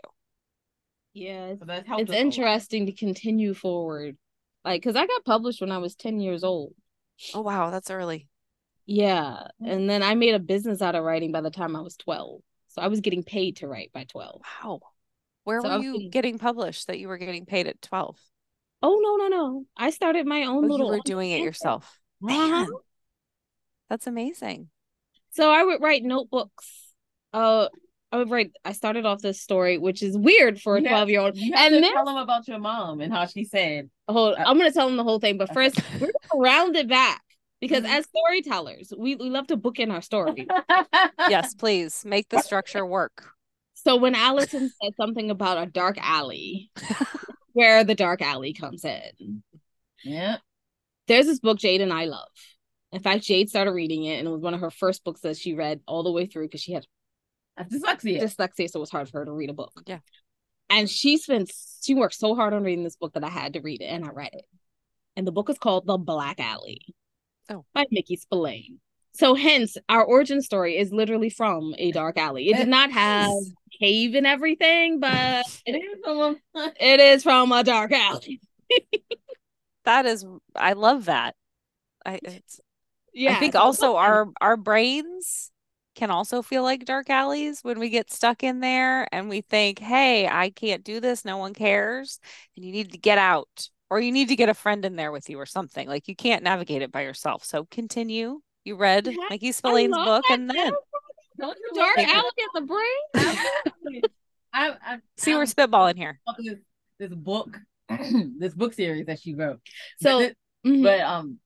Yeah, 1.13 1.47
it's, 1.47 1.63
it's 1.67 2.11
interesting 2.11 2.85
to 2.85 2.91
continue 2.91 3.53
forward 3.53 4.15
like 4.69 4.81
because 4.81 4.95
i 4.95 5.05
got 5.05 5.25
published 5.25 5.61
when 5.61 5.71
i 5.71 5.77
was 5.77 5.95
10 5.95 6.19
years 6.19 6.43
old. 6.43 6.73
Oh 7.33 7.41
wow. 7.41 7.69
That's 7.69 7.91
early. 7.91 8.29
Yeah. 8.85 9.47
And 9.65 9.89
then 9.89 10.03
i 10.03 10.15
made 10.15 10.35
a 10.35 10.39
business 10.39 10.81
out 10.81 10.95
of 10.95 11.03
writing 11.03 11.31
by 11.31 11.41
the 11.41 11.51
time 11.51 11.75
i 11.75 11.81
was 11.81 11.97
12 11.97 12.41
so 12.69 12.81
i 12.81 12.87
was 12.87 13.01
getting 13.01 13.23
paid 13.23 13.57
to 13.57 13.67
write 13.67 13.91
by 13.93 14.05
12 14.05 14.41
wow. 14.63 14.79
Where 15.43 15.61
so 15.61 15.77
were 15.77 15.83
you 15.83 15.93
getting... 15.93 16.09
getting... 16.09 16.39
published 16.39 16.87
that 16.87 16.99
you 16.99 17.07
were 17.07 17.17
getting 17.17 17.45
paid 17.45 17.67
at 17.67 17.81
12 17.81 18.17
oh 18.81 18.99
no 19.01 19.15
no 19.15 19.27
no. 19.27 19.65
I 19.75 19.89
started 19.89 20.25
my 20.25 20.43
own 20.43 20.65
oh, 20.65 20.67
little 20.67 20.87
you 20.87 20.93
were 20.93 21.01
doing 21.05 21.31
it 21.31 21.41
yourself. 21.41 21.99
Uh-huh. 22.23 22.35
Man, 22.35 22.67
that's 23.89 24.07
amazing. 24.07 24.69
So 25.31 25.51
I 25.51 25.63
would 25.63 25.81
write 25.81 26.03
notebooks. 26.03 26.67
Uh, 27.31 27.67
I 28.11 28.17
would 28.17 28.29
write. 28.29 28.51
I 28.65 28.71
started 28.71 29.05
off 29.05 29.21
this 29.21 29.39
story, 29.39 29.77
which 29.77 30.01
is 30.01 30.17
weird 30.17 30.59
for 30.59 30.77
a 30.77 30.81
twelve 30.81 31.09
year 31.09 31.21
old. 31.21 31.37
And 31.37 31.73
then 31.75 31.93
tell 31.93 32.05
them 32.05 32.17
about 32.17 32.47
your 32.47 32.59
mom 32.59 33.01
and 33.01 33.13
how 33.13 33.25
she 33.25 33.43
said. 33.43 33.89
Hold, 34.07 34.35
uh, 34.35 34.43
I'm 34.45 34.57
gonna 34.57 34.71
tell 34.71 34.87
them 34.87 34.97
the 34.97 35.03
whole 35.03 35.19
thing, 35.19 35.37
but 35.37 35.53
first 35.53 35.79
we're 35.99 36.11
gonna 36.31 36.41
round 36.41 36.75
it 36.75 36.87
back 36.87 37.21
because 37.61 37.83
mm-hmm. 37.83 37.93
as 37.93 38.07
storytellers, 38.07 38.93
we, 38.97 39.15
we 39.15 39.29
love 39.29 39.47
to 39.47 39.57
book 39.57 39.79
in 39.79 39.91
our 39.91 40.01
story. 40.01 40.47
yes, 41.29 41.53
please 41.53 42.03
make 42.05 42.29
the 42.29 42.41
structure 42.41 42.85
work. 42.85 43.25
So 43.75 43.95
when 43.95 44.15
Alyson 44.15 44.71
said 44.83 44.93
something 44.97 45.29
about 45.29 45.61
a 45.61 45.69
dark 45.69 45.97
alley, 46.01 46.71
where 47.53 47.83
the 47.83 47.95
dark 47.95 48.21
alley 48.21 48.53
comes 48.53 48.85
in. 48.85 49.43
Yeah. 50.03 50.37
There's 51.07 51.25
this 51.25 51.39
book 51.39 51.59
Jade 51.59 51.81
and 51.81 51.93
I 51.93 52.05
love. 52.05 52.29
In 52.91 53.01
fact, 53.01 53.23
Jade 53.23 53.49
started 53.49 53.71
reading 53.71 54.05
it, 54.05 54.17
and 54.17 54.27
it 54.27 54.31
was 54.31 54.41
one 54.41 54.53
of 54.53 54.61
her 54.61 54.71
first 54.71 55.03
books 55.03 55.21
that 55.21 55.37
she 55.37 55.53
read 55.53 55.81
all 55.85 56.03
the 56.03 56.11
way 56.11 56.25
through 56.25 56.47
because 56.47 56.61
she 56.61 56.71
had 56.73 56.85
dyslexia. 57.63 58.21
Dyslexia, 58.21 58.69
so 58.69 58.79
it 58.79 58.81
was 58.81 58.89
hard 58.89 59.09
for 59.09 59.19
her 59.19 59.25
to 59.25 59.31
read 59.31 59.49
a 59.49 59.53
book. 59.53 59.81
Yeah. 59.85 59.99
And 60.69 60.89
she 60.89 61.17
spent 61.17 61.51
she 61.81 61.95
worked 61.95 62.15
so 62.15 62.35
hard 62.35 62.53
on 62.53 62.63
reading 62.63 62.83
this 62.83 62.95
book 62.95 63.13
that 63.13 63.23
I 63.23 63.29
had 63.29 63.53
to 63.53 63.61
read 63.61 63.81
it, 63.81 63.85
and 63.85 64.05
I 64.05 64.09
read 64.09 64.33
it. 64.33 64.45
And 65.15 65.25
the 65.25 65.31
book 65.31 65.49
is 65.49 65.57
called 65.57 65.87
The 65.87 65.97
Black 65.97 66.39
Alley. 66.39 66.81
Oh. 67.49 67.65
By 67.73 67.85
Mickey 67.91 68.15
Spillane. 68.15 68.79
So 69.13 69.33
hence 69.33 69.75
our 69.89 70.03
origin 70.03 70.41
story 70.41 70.77
is 70.77 70.93
literally 70.93 71.29
from 71.29 71.73
a 71.77 71.91
dark 71.91 72.17
alley. 72.17 72.49
It 72.49 72.57
did 72.57 72.67
not 72.67 72.91
have 72.91 73.31
cave 73.79 74.15
and 74.15 74.27
everything, 74.27 74.99
but 74.99 75.45
it 75.65 75.73
is 75.73 75.99
from 76.03 76.37
a, 76.55 76.71
it 76.79 76.99
is 76.99 77.23
from 77.23 77.51
a 77.51 77.63
dark 77.63 77.91
alley. 77.91 78.39
that 79.85 80.05
is 80.05 80.25
I 80.55 80.73
love 80.73 81.05
that. 81.05 81.35
I 82.05 82.19
it's 82.23 82.59
yeah. 83.13 83.35
I 83.35 83.39
think 83.39 83.55
also 83.55 83.95
our 83.95 84.27
our 84.39 84.55
brains 84.55 85.51
can 85.99 86.11
also 86.11 86.41
feel 86.41 86.63
like 86.63 86.85
dark 86.85 87.09
alleys 87.09 87.59
when 87.61 87.77
we 87.77 87.89
get 87.89 88.09
stuck 88.09 88.41
in 88.41 88.61
there 88.61 89.05
and 89.13 89.27
we 89.27 89.41
think, 89.41 89.79
"Hey, 89.79 90.27
I 90.27 90.49
can't 90.49 90.83
do 90.83 91.01
this. 91.01 91.25
No 91.25 91.37
one 91.37 91.53
cares." 91.53 92.19
And 92.55 92.63
you 92.63 92.71
need 92.71 92.93
to 92.93 92.97
get 92.97 93.17
out 93.17 93.69
or 93.89 93.99
you 93.99 94.11
need 94.11 94.29
to 94.29 94.35
get 94.35 94.47
a 94.47 94.53
friend 94.53 94.85
in 94.85 94.95
there 94.95 95.11
with 95.11 95.29
you 95.29 95.37
or 95.37 95.45
something. 95.45 95.87
Like 95.87 96.07
you 96.07 96.15
can't 96.15 96.43
navigate 96.43 96.81
it 96.81 96.91
by 96.91 97.01
yourself. 97.01 97.43
So 97.43 97.67
continue. 97.69 98.39
You 98.63 98.75
read 98.75 99.07
yeah, 99.07 99.15
Mickey 99.29 99.51
Spillane's 99.51 99.97
book 100.05 100.23
and 100.29 100.49
then 100.49 100.71
dark 101.75 101.97
alley 101.97 102.31
in 102.37 102.47
the 102.53 102.61
brain. 102.61 104.01
I, 104.53 104.71
I, 104.81 104.97
See, 105.17 105.35
we're 105.35 105.43
spitballing 105.43 105.97
here. 105.97 106.19
This, 106.39 106.59
this 106.97 107.13
book, 107.13 107.59
this 108.37 108.53
book 108.53 108.73
series 108.73 109.05
that 109.07 109.19
she 109.19 109.35
wrote. 109.35 109.59
So, 110.01 110.19
but, 110.19 110.35
mm-hmm. 110.65 110.83
but 110.83 110.99
um, 111.01 111.39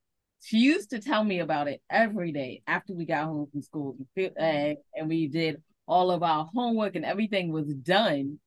she 0.43 0.57
used 0.57 0.89
to 0.89 0.99
tell 0.99 1.23
me 1.23 1.39
about 1.39 1.69
it 1.69 1.81
every 1.89 2.33
day 2.33 2.63
after 2.67 2.93
we 2.93 3.05
got 3.05 3.23
home 3.23 3.47
from 3.49 3.61
school, 3.61 3.95
eh, 4.17 4.75
and 4.93 5.07
we 5.07 5.27
did 5.27 5.61
all 5.87 6.11
of 6.11 6.21
our 6.21 6.49
homework 6.53 6.97
and 6.97 7.05
everything 7.05 7.49
was 7.49 7.73
done. 7.73 8.39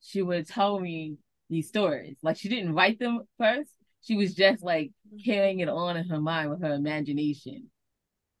She 0.00 0.22
would 0.22 0.48
tell 0.48 0.80
me 0.80 1.16
these 1.50 1.68
stories. 1.68 2.16
Like 2.22 2.38
she 2.38 2.48
didn't 2.48 2.74
write 2.74 2.98
them 2.98 3.20
first. 3.38 3.70
She 4.00 4.16
was 4.16 4.34
just 4.34 4.62
like 4.62 4.90
carrying 5.22 5.60
it 5.60 5.68
on 5.68 5.98
in 5.98 6.08
her 6.08 6.20
mind 6.20 6.48
with 6.48 6.62
her 6.62 6.72
imagination. 6.72 7.70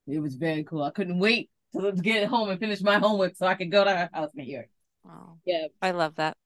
It 0.06 0.20
was 0.20 0.36
very 0.36 0.64
cool. 0.64 0.82
I 0.82 0.90
couldn't 0.90 1.18
wait 1.18 1.50
to 1.78 1.92
get 1.92 2.26
home 2.28 2.48
and 2.48 2.58
finish 2.58 2.80
my 2.80 2.98
homework 2.98 3.36
so 3.36 3.46
I 3.46 3.54
could 3.54 3.70
go 3.70 3.84
to 3.84 3.90
her 3.90 4.08
house 4.14 4.30
and 4.34 4.46
hear 4.46 4.60
it. 4.60 4.70
Wow. 5.04 5.36
Yeah. 5.44 5.66
I 5.82 5.90
love 5.90 6.14
that. 6.14 6.38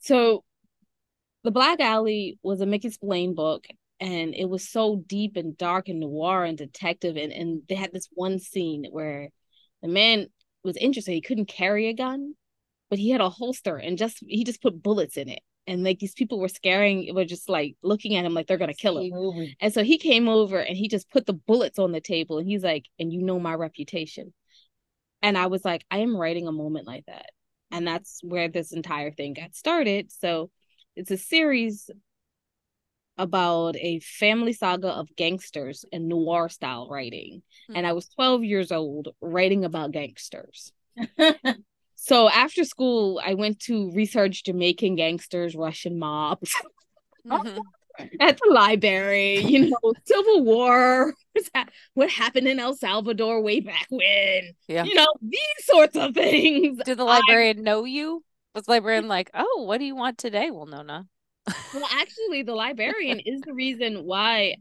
So 0.00 0.42
The 1.44 1.52
Black 1.52 1.78
Alley 1.78 2.40
was 2.42 2.60
a 2.60 2.66
Mickey 2.66 2.90
Spillane 2.90 3.36
book 3.36 3.68
and 4.00 4.34
it 4.34 4.48
was 4.48 4.68
so 4.68 5.02
deep 5.06 5.36
and 5.36 5.56
dark 5.56 5.88
and 5.88 6.00
noir 6.00 6.44
and 6.44 6.58
detective 6.58 7.16
and, 7.16 7.32
and 7.32 7.62
they 7.68 7.74
had 7.74 7.92
this 7.92 8.08
one 8.12 8.38
scene 8.38 8.86
where 8.90 9.30
the 9.82 9.88
man 9.88 10.26
was 10.62 10.76
interested. 10.76 11.12
He 11.12 11.20
couldn't 11.20 11.46
carry 11.48 11.88
a 11.88 11.94
gun, 11.94 12.34
but 12.90 12.98
he 12.98 13.10
had 13.10 13.20
a 13.20 13.30
holster 13.30 13.76
and 13.76 13.96
just 13.96 14.18
he 14.26 14.44
just 14.44 14.62
put 14.62 14.82
bullets 14.82 15.16
in 15.16 15.28
it. 15.28 15.40
And 15.66 15.82
like 15.82 15.98
these 15.98 16.14
people 16.14 16.38
were 16.38 16.48
scaring 16.48 17.12
were 17.14 17.24
just 17.24 17.48
like 17.48 17.76
looking 17.82 18.14
at 18.16 18.24
him 18.24 18.34
like 18.34 18.46
they're 18.46 18.58
gonna 18.58 18.74
kill 18.74 18.98
him. 18.98 19.54
and 19.60 19.72
so 19.72 19.82
he 19.82 19.98
came 19.98 20.28
over 20.28 20.58
and 20.58 20.76
he 20.76 20.88
just 20.88 21.10
put 21.10 21.26
the 21.26 21.32
bullets 21.32 21.78
on 21.78 21.92
the 21.92 22.00
table 22.00 22.38
and 22.38 22.46
he's 22.46 22.62
like 22.62 22.86
and 22.98 23.12
you 23.12 23.22
know 23.22 23.40
my 23.40 23.54
reputation. 23.54 24.32
And 25.22 25.38
i 25.38 25.46
was 25.46 25.64
like 25.64 25.84
i 25.90 25.98
am 25.98 26.16
writing 26.16 26.46
a 26.46 26.52
moment 26.52 26.86
like 26.86 27.06
that. 27.06 27.30
And 27.70 27.86
that's 27.86 28.20
where 28.22 28.48
this 28.48 28.72
entire 28.72 29.10
thing 29.10 29.34
got 29.34 29.54
started. 29.54 30.12
So 30.12 30.50
it's 30.94 31.10
a 31.10 31.16
series 31.16 31.90
about 33.18 33.76
a 33.76 34.00
family 34.00 34.52
saga 34.52 34.88
of 34.88 35.14
gangsters 35.16 35.84
and 35.92 36.08
noir 36.08 36.48
style 36.48 36.88
writing 36.90 37.42
mm-hmm. 37.64 37.76
and 37.76 37.86
i 37.86 37.92
was 37.92 38.08
12 38.08 38.44
years 38.44 38.72
old 38.72 39.08
writing 39.20 39.64
about 39.64 39.92
gangsters 39.92 40.72
So 41.96 42.28
after 42.28 42.62
school, 42.62 43.20
I 43.24 43.34
went 43.34 43.58
to 43.62 43.90
research 43.90 44.44
Jamaican 44.44 44.94
gangsters, 44.94 45.56
Russian 45.56 45.98
mobs. 45.98 46.54
Mm-hmm. 47.26 47.58
At 48.20 48.38
the 48.38 48.52
library, 48.52 49.38
you 49.38 49.68
know, 49.68 49.94
Civil 50.04 50.44
War, 50.44 51.12
what 51.94 52.08
happened 52.08 52.46
in 52.46 52.60
El 52.60 52.76
Salvador 52.76 53.42
way 53.42 53.58
back 53.58 53.86
when, 53.90 54.54
yeah. 54.68 54.84
you 54.84 54.94
know, 54.94 55.12
these 55.20 55.40
sorts 55.62 55.96
of 55.96 56.14
things. 56.14 56.78
Did 56.84 56.98
the 56.98 57.04
librarian 57.04 57.58
I, 57.58 57.62
know 57.62 57.84
you? 57.84 58.22
Was 58.54 58.66
the 58.66 58.70
librarian 58.70 59.08
like, 59.08 59.28
oh, 59.34 59.64
what 59.66 59.78
do 59.78 59.86
you 59.86 59.96
want 59.96 60.18
today? 60.18 60.52
Well, 60.52 60.66
Nona. 60.66 61.08
Well, 61.74 61.88
actually, 61.92 62.42
the 62.42 62.54
librarian 62.54 63.20
is 63.20 63.40
the 63.42 63.54
reason 63.54 64.04
why 64.04 64.56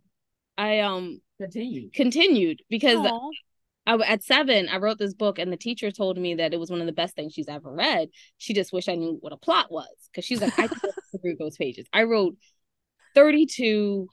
I 0.57 0.79
um 0.79 1.19
continued 1.39 1.93
continued 1.93 2.61
because 2.69 2.97
Aww. 2.97 3.29
I, 3.87 3.95
at 3.97 4.23
seven, 4.23 4.67
I 4.67 4.77
wrote 4.77 4.97
this 4.97 5.13
book, 5.13 5.37
and 5.37 5.51
the 5.51 5.57
teacher 5.57 5.91
told 5.91 6.17
me 6.17 6.35
that 6.35 6.53
it 6.53 6.59
was 6.59 6.71
one 6.71 6.79
of 6.79 6.87
the 6.87 6.93
best 6.93 7.15
things 7.15 7.33
she's 7.33 7.47
ever 7.47 7.71
read. 7.71 8.09
She 8.37 8.53
just 8.53 8.73
wished 8.73 8.89
I 8.89 8.95
knew 8.95 9.17
what 9.21 9.33
a 9.33 9.37
plot 9.37 9.71
was 9.71 9.87
because 10.11 10.25
she's 10.25 10.41
like, 10.41 10.57
I 10.57 10.67
through 11.21 11.35
those 11.37 11.57
pages. 11.57 11.87
I 11.93 12.03
wrote 12.03 12.35
32 13.13 14.07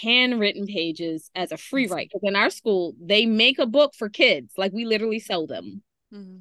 handwritten 0.00 0.66
pages 0.66 1.30
as 1.34 1.52
a 1.52 1.58
free 1.58 1.86
write 1.86 2.08
because 2.10 2.26
in 2.26 2.34
our 2.34 2.48
school 2.48 2.94
they 2.98 3.26
make 3.26 3.58
a 3.58 3.66
book 3.66 3.94
for 3.96 4.08
kids, 4.08 4.52
like 4.56 4.72
we 4.72 4.84
literally 4.84 5.20
sell 5.20 5.46
them, 5.46 5.82
mm-hmm. 6.12 6.38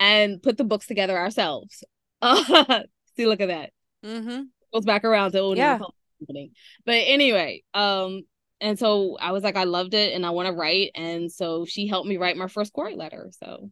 and 0.00 0.42
put 0.42 0.56
the 0.56 0.64
books 0.64 0.86
together 0.86 1.16
ourselves. 1.16 1.84
Uh, 2.20 2.82
see, 3.16 3.26
look 3.26 3.40
at 3.40 3.48
that. 3.48 3.70
Mm-hmm. 4.04 4.42
Goes 4.72 4.84
back 4.84 5.04
around 5.04 5.32
to 5.32 5.40
owning 5.40 5.58
yeah. 5.58 5.78
company. 6.20 6.52
But 6.84 7.02
anyway, 7.06 7.62
um, 7.74 8.22
and 8.60 8.78
so 8.78 9.16
I 9.20 9.32
was 9.32 9.42
like, 9.42 9.56
I 9.56 9.64
loved 9.64 9.94
it 9.94 10.14
and 10.14 10.24
I 10.24 10.30
want 10.30 10.48
to 10.48 10.54
write. 10.54 10.90
And 10.94 11.30
so 11.30 11.64
she 11.64 11.86
helped 11.86 12.08
me 12.08 12.16
write 12.16 12.36
my 12.36 12.48
first 12.48 12.72
query 12.72 12.96
letter. 12.96 13.30
So 13.42 13.70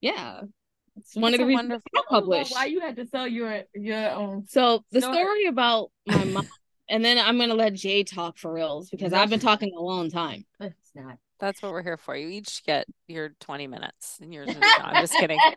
yeah. 0.00 0.42
It's 0.96 1.14
one 1.14 1.32
That's 1.32 1.42
of 1.42 1.46
the 1.46 1.54
reasons 1.54 1.82
I 1.96 2.02
published. 2.08 2.52
Why 2.52 2.66
you 2.66 2.80
had 2.80 2.96
to 2.96 3.06
sell 3.06 3.26
your 3.26 3.62
your 3.74 4.10
own 4.10 4.46
So 4.48 4.84
the 4.90 5.00
story, 5.00 5.14
story 5.14 5.46
about 5.46 5.90
my 6.06 6.24
mom 6.24 6.48
and 6.88 7.04
then 7.04 7.18
I'm 7.18 7.38
gonna 7.38 7.54
let 7.54 7.74
Jay 7.74 8.02
talk 8.02 8.36
for 8.36 8.52
reals 8.52 8.90
because 8.90 9.12
I've 9.12 9.30
been 9.30 9.40
talking 9.40 9.72
a 9.76 9.80
long 9.80 10.10
time. 10.10 10.44
It's 10.60 10.90
not. 10.94 11.18
That's 11.38 11.62
what 11.62 11.70
we're 11.70 11.84
here 11.84 11.96
for. 11.96 12.16
You 12.16 12.28
each 12.28 12.64
get 12.64 12.86
your 13.06 13.30
20 13.40 13.68
minutes 13.68 14.18
and 14.20 14.34
yours 14.34 14.48
is 14.48 14.58
no, 14.58 14.68
I'm 14.80 15.06
just 15.06 15.14
kidding. 15.14 15.38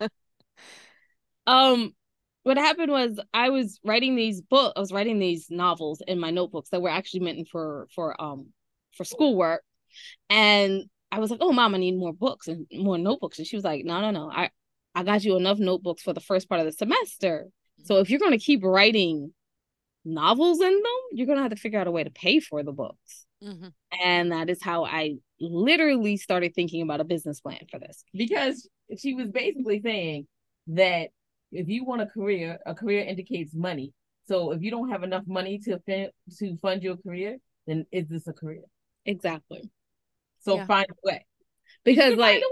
um 1.46 1.92
what 2.42 2.56
happened 2.56 2.90
was 2.90 3.20
I 3.34 3.50
was 3.50 3.78
writing 3.84 4.16
these 4.16 4.40
book 4.40 4.72
I 4.76 4.80
was 4.80 4.92
writing 4.92 5.18
these 5.18 5.48
novels 5.50 6.02
in 6.06 6.18
my 6.18 6.30
notebooks 6.30 6.70
that 6.70 6.82
were 6.82 6.90
actually 6.90 7.20
meant 7.20 7.48
for 7.48 7.88
for 7.94 8.20
um 8.20 8.48
for 8.96 9.04
schoolwork. 9.04 9.62
And 10.28 10.84
I 11.12 11.18
was 11.18 11.30
like 11.30 11.40
oh 11.42 11.52
mom 11.52 11.74
I 11.74 11.78
need 11.78 11.96
more 11.98 12.12
books 12.12 12.48
and 12.48 12.66
more 12.72 12.98
notebooks. 12.98 13.38
And 13.38 13.46
she 13.46 13.56
was 13.56 13.64
like 13.64 13.84
no 13.84 14.00
no 14.00 14.10
no. 14.10 14.30
I 14.30 14.50
I 14.94 15.02
got 15.04 15.24
you 15.24 15.36
enough 15.36 15.58
notebooks 15.58 16.02
for 16.02 16.12
the 16.12 16.20
first 16.20 16.48
part 16.48 16.60
of 16.60 16.66
the 16.66 16.72
semester. 16.72 17.48
So 17.84 17.98
if 17.98 18.10
you're 18.10 18.20
going 18.20 18.32
to 18.32 18.38
keep 18.38 18.62
writing 18.62 19.32
novels 20.04 20.60
in 20.60 20.72
them 20.72 21.00
you're 21.12 21.26
going 21.26 21.36
to 21.36 21.42
have 21.42 21.52
to 21.52 21.56
figure 21.56 21.78
out 21.78 21.86
a 21.86 21.90
way 21.90 22.04
to 22.04 22.10
pay 22.10 22.40
for 22.40 22.62
the 22.62 22.72
books. 22.72 23.26
Mm-hmm. 23.42 23.68
and 24.02 24.32
that 24.32 24.50
is 24.50 24.62
how 24.62 24.84
I 24.84 25.14
literally 25.40 26.18
started 26.18 26.54
thinking 26.54 26.82
about 26.82 27.00
a 27.00 27.04
business 27.04 27.40
plan 27.40 27.60
for 27.70 27.78
this. 27.78 28.04
Because 28.12 28.68
she 28.98 29.14
was 29.14 29.28
basically 29.28 29.80
saying 29.82 30.26
that 30.66 31.08
if 31.52 31.68
you 31.68 31.84
want 31.84 32.02
a 32.02 32.06
career, 32.06 32.58
a 32.66 32.74
career 32.74 33.04
indicates 33.04 33.54
money. 33.54 33.92
So 34.26 34.52
if 34.52 34.62
you 34.62 34.70
don't 34.70 34.90
have 34.90 35.02
enough 35.02 35.24
money 35.26 35.58
to 35.60 35.78
fin- 35.86 36.10
to 36.38 36.56
fund 36.58 36.82
your 36.82 36.96
career, 36.96 37.38
then 37.66 37.86
is 37.90 38.08
this 38.08 38.26
a 38.26 38.32
career? 38.32 38.62
Exactly. 39.04 39.70
So 40.40 40.56
yeah. 40.56 40.66
find 40.66 40.86
a 40.90 41.06
way. 41.06 41.26
Because 41.84 42.16
like 42.16 42.42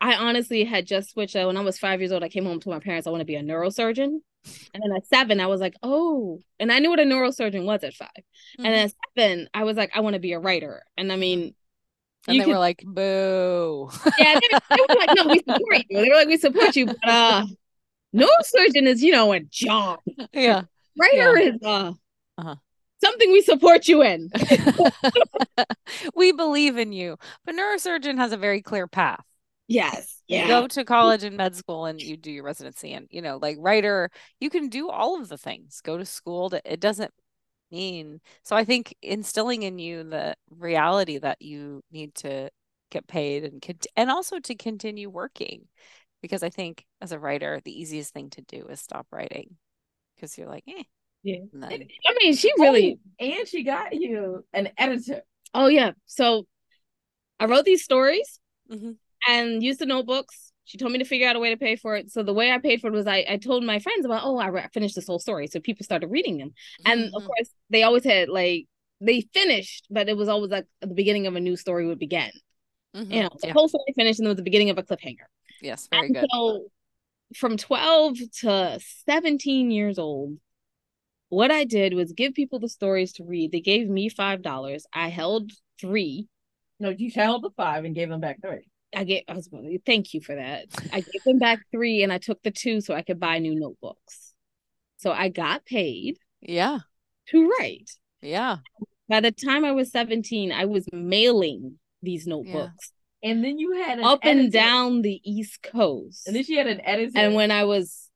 I 0.00 0.14
honestly 0.14 0.64
had 0.64 0.86
just 0.86 1.10
switched 1.10 1.36
uh, 1.36 1.44
when 1.44 1.56
I 1.56 1.62
was 1.62 1.78
five 1.78 2.00
years 2.00 2.12
old. 2.12 2.22
I 2.22 2.28
came 2.28 2.44
home 2.44 2.60
to 2.60 2.68
my 2.68 2.78
parents. 2.78 3.06
I 3.06 3.10
want 3.10 3.20
to 3.20 3.26
be 3.26 3.36
a 3.36 3.42
neurosurgeon, 3.42 4.20
and 4.74 4.82
then 4.82 4.92
at 4.96 5.06
seven, 5.06 5.40
I 5.40 5.46
was 5.46 5.60
like, 5.60 5.74
oh, 5.82 6.40
and 6.58 6.70
I 6.70 6.78
knew 6.78 6.90
what 6.90 7.00
a 7.00 7.04
neurosurgeon 7.04 7.64
was 7.64 7.82
at 7.84 7.94
5 7.94 8.08
mm-hmm. 8.08 8.64
And 8.64 8.74
at 8.74 8.92
seven, 9.16 9.48
I 9.54 9.64
was 9.64 9.76
like, 9.76 9.90
I 9.94 10.00
want 10.00 10.14
to 10.14 10.20
be 10.20 10.32
a 10.32 10.38
writer. 10.38 10.82
And 10.96 11.12
I 11.12 11.16
mean, 11.16 11.54
and 12.28 12.40
they 12.40 12.44
could... 12.44 12.52
were 12.52 12.58
like, 12.58 12.82
boo. 12.84 13.90
Yeah, 14.18 14.38
they, 14.40 14.58
they, 14.70 14.76
were 14.88 14.94
like, 14.98 15.10
no, 15.14 15.26
we 15.26 15.38
support 15.38 15.84
you. 15.88 16.02
They 16.02 16.08
were 16.08 16.14
like, 16.14 16.28
we 16.28 16.36
support 16.36 16.76
you, 16.76 16.86
but 16.86 16.98
uh, 17.04 17.46
no 18.12 18.28
surgeon 18.42 18.86
is, 18.86 19.02
you 19.02 19.12
know, 19.12 19.32
a 19.32 19.40
job. 19.40 20.00
Yeah. 20.32 20.62
Writer 20.98 21.38
yeah. 21.38 21.50
is 21.50 21.62
uh 21.62 21.92
uh-huh. 22.38 22.54
something 23.02 23.32
we 23.32 23.42
support 23.42 23.88
you 23.88 24.02
in. 24.02 24.30
we 26.14 26.32
believe 26.32 26.78
in 26.78 26.92
you. 26.92 27.16
But 27.44 27.54
neurosurgeon 27.54 28.16
has 28.16 28.32
a 28.32 28.36
very 28.36 28.62
clear 28.62 28.86
path. 28.86 29.24
Yes. 29.68 30.22
Yeah. 30.28 30.42
You 30.42 30.48
go 30.48 30.66
to 30.68 30.84
college 30.84 31.24
and 31.24 31.36
med 31.36 31.56
school 31.56 31.86
and 31.86 32.00
you 32.00 32.16
do 32.16 32.30
your 32.30 32.44
residency 32.44 32.92
and 32.92 33.06
you 33.10 33.20
know, 33.20 33.38
like 33.40 33.56
writer, 33.58 34.10
you 34.40 34.50
can 34.50 34.68
do 34.68 34.88
all 34.88 35.20
of 35.20 35.28
the 35.28 35.38
things. 35.38 35.80
Go 35.82 35.98
to 35.98 36.04
school 36.04 36.50
to, 36.50 36.60
it 36.64 36.80
doesn't 36.80 37.12
mean. 37.70 38.20
So 38.42 38.56
I 38.56 38.64
think 38.64 38.94
instilling 39.02 39.62
in 39.62 39.78
you 39.78 40.04
the 40.04 40.36
reality 40.50 41.18
that 41.18 41.42
you 41.42 41.82
need 41.90 42.14
to 42.16 42.50
get 42.90 43.06
paid 43.08 43.44
and 43.44 43.86
and 43.96 44.10
also 44.10 44.38
to 44.38 44.54
continue 44.54 45.10
working 45.10 45.66
because 46.22 46.42
I 46.42 46.50
think 46.50 46.84
as 47.00 47.12
a 47.12 47.18
writer 47.18 47.60
the 47.64 47.78
easiest 47.78 48.12
thing 48.12 48.30
to 48.30 48.42
do 48.42 48.66
is 48.68 48.80
stop 48.80 49.06
writing 49.10 49.56
because 50.14 50.36
you're 50.36 50.48
like, 50.48 50.64
eh, 50.68 50.82
yeah. 51.22 51.38
I 51.64 52.14
mean, 52.20 52.34
she 52.34 52.52
really 52.58 52.98
oh, 53.20 53.24
and 53.24 53.48
she 53.48 53.64
got 53.64 53.94
you 53.94 54.44
an 54.52 54.70
editor. 54.78 55.22
Oh 55.52 55.66
yeah. 55.66 55.92
So 56.06 56.46
I 57.40 57.46
wrote 57.46 57.64
these 57.64 57.82
stories 57.82 58.38
mm-hmm. 58.70 58.92
and 59.28 59.62
used 59.62 59.80
the 59.80 59.86
notebooks. 59.86 60.52
She 60.64 60.78
told 60.78 60.92
me 60.92 60.98
to 60.98 61.04
figure 61.04 61.28
out 61.28 61.36
a 61.36 61.40
way 61.40 61.50
to 61.50 61.56
pay 61.56 61.76
for 61.76 61.96
it. 61.96 62.10
So 62.10 62.22
the 62.22 62.32
way 62.32 62.50
I 62.50 62.58
paid 62.58 62.80
for 62.80 62.88
it 62.88 62.92
was 62.92 63.06
I, 63.06 63.24
I 63.28 63.36
told 63.36 63.62
my 63.62 63.78
friends 63.78 64.04
about, 64.04 64.22
oh, 64.24 64.36
I, 64.36 64.64
I 64.64 64.68
finished 64.68 64.96
this 64.96 65.06
whole 65.06 65.20
story. 65.20 65.46
So 65.46 65.60
people 65.60 65.84
started 65.84 66.08
reading 66.08 66.38
them. 66.38 66.48
Mm-hmm. 66.48 66.92
And 66.92 67.04
of 67.06 67.12
mm-hmm. 67.12 67.26
course, 67.26 67.50
they 67.70 67.82
always 67.82 68.04
had 68.04 68.28
like 68.28 68.66
they 69.00 69.20
finished, 69.32 69.86
but 69.90 70.08
it 70.08 70.16
was 70.16 70.28
always 70.28 70.50
like 70.50 70.66
the 70.80 70.86
beginning 70.88 71.26
of 71.26 71.36
a 71.36 71.40
new 71.40 71.56
story 71.56 71.86
would 71.86 71.98
begin. 71.98 72.30
Mm-hmm. 72.94 73.12
You 73.12 73.22
know, 73.24 73.30
the 73.40 73.48
yeah. 73.48 73.52
whole 73.52 73.68
story 73.68 73.92
finished 73.94 74.20
and 74.20 74.26
it 74.26 74.30
was 74.30 74.36
the 74.36 74.42
beginning 74.42 74.70
of 74.70 74.78
a 74.78 74.82
cliffhanger. 74.82 75.26
Yes, 75.66 75.88
very 75.90 76.06
and 76.06 76.14
good. 76.14 76.26
So 76.32 76.68
from 77.34 77.56
12 77.56 78.18
to 78.40 78.80
17 79.06 79.70
years 79.70 79.98
old, 79.98 80.38
what 81.28 81.50
I 81.50 81.64
did 81.64 81.94
was 81.94 82.12
give 82.12 82.34
people 82.34 82.60
the 82.60 82.68
stories 82.68 83.12
to 83.14 83.24
read. 83.24 83.50
They 83.50 83.60
gave 83.60 83.88
me 83.88 84.08
five 84.08 84.42
dollars. 84.42 84.86
I 84.92 85.08
held 85.08 85.50
three. 85.80 86.28
No, 86.78 86.90
you 86.90 87.10
held 87.12 87.42
the 87.42 87.50
five 87.56 87.84
and 87.84 87.94
gave 87.94 88.08
them 88.08 88.20
back 88.20 88.40
three. 88.40 88.68
I 88.94 89.04
get. 89.04 89.24
I 89.28 89.34
was 89.34 89.48
thank 89.84 90.14
you 90.14 90.20
for 90.20 90.36
that. 90.36 90.66
I 90.92 91.00
gave 91.00 91.24
them 91.24 91.38
back 91.38 91.60
three, 91.72 92.02
and 92.02 92.12
I 92.12 92.18
took 92.18 92.42
the 92.42 92.52
two 92.52 92.80
so 92.80 92.94
I 92.94 93.02
could 93.02 93.18
buy 93.18 93.38
new 93.38 93.58
notebooks. 93.58 94.34
So 94.98 95.10
I 95.10 95.28
got 95.28 95.64
paid. 95.64 96.18
Yeah. 96.40 96.78
To 97.30 97.48
write. 97.48 97.90
Yeah. 98.22 98.58
By 99.08 99.20
the 99.20 99.32
time 99.32 99.64
I 99.64 99.72
was 99.72 99.90
seventeen, 99.90 100.52
I 100.52 100.66
was 100.66 100.86
mailing 100.92 101.78
these 102.02 102.26
notebooks. 102.26 102.92
Yeah. 103.22 103.30
And 103.30 103.44
then 103.44 103.58
you 103.58 103.72
had 103.72 104.00
up 104.00 104.20
editor. 104.22 104.40
and 104.40 104.52
down 104.52 105.02
the 105.02 105.20
East 105.24 105.62
Coast. 105.62 106.26
And 106.26 106.36
then 106.36 106.44
she 106.44 106.56
had 106.56 106.66
an 106.66 106.80
editor. 106.84 107.18
And 107.18 107.34
when 107.34 107.50
I 107.50 107.64
was 107.64 108.08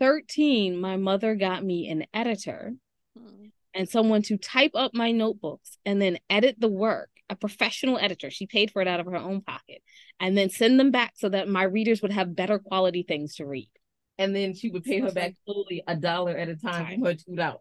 13, 0.00 0.80
my 0.80 0.96
mother 0.96 1.34
got 1.34 1.64
me 1.64 1.88
an 1.88 2.06
editor 2.14 2.74
hmm. 3.16 3.46
and 3.74 3.88
someone 3.88 4.22
to 4.22 4.36
type 4.36 4.72
up 4.74 4.94
my 4.94 5.12
notebooks 5.12 5.78
and 5.84 6.00
then 6.00 6.18
edit 6.30 6.56
the 6.58 6.68
work, 6.68 7.10
a 7.28 7.36
professional 7.36 7.98
editor. 7.98 8.30
She 8.30 8.46
paid 8.46 8.70
for 8.70 8.82
it 8.82 8.88
out 8.88 9.00
of 9.00 9.06
her 9.06 9.16
own 9.16 9.42
pocket 9.42 9.82
and 10.20 10.36
then 10.36 10.50
send 10.50 10.78
them 10.78 10.90
back 10.90 11.14
so 11.16 11.28
that 11.28 11.48
my 11.48 11.64
readers 11.64 12.02
would 12.02 12.12
have 12.12 12.36
better 12.36 12.58
quality 12.58 13.02
things 13.02 13.36
to 13.36 13.46
read. 13.46 13.70
And 14.18 14.34
then 14.34 14.54
she 14.54 14.68
would 14.70 14.82
pay 14.82 14.98
her 15.00 15.12
back 15.12 15.34
slowly 15.44 15.84
a 15.86 15.94
dollar 15.94 16.36
at 16.36 16.48
a 16.48 16.56
time 16.56 17.00
for 17.00 17.08
her 17.08 17.14
two 17.14 17.36
dollars. 17.36 17.60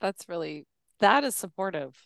That's 0.00 0.28
really 0.28 0.66
that 0.98 1.24
is 1.24 1.36
supportive. 1.36 1.96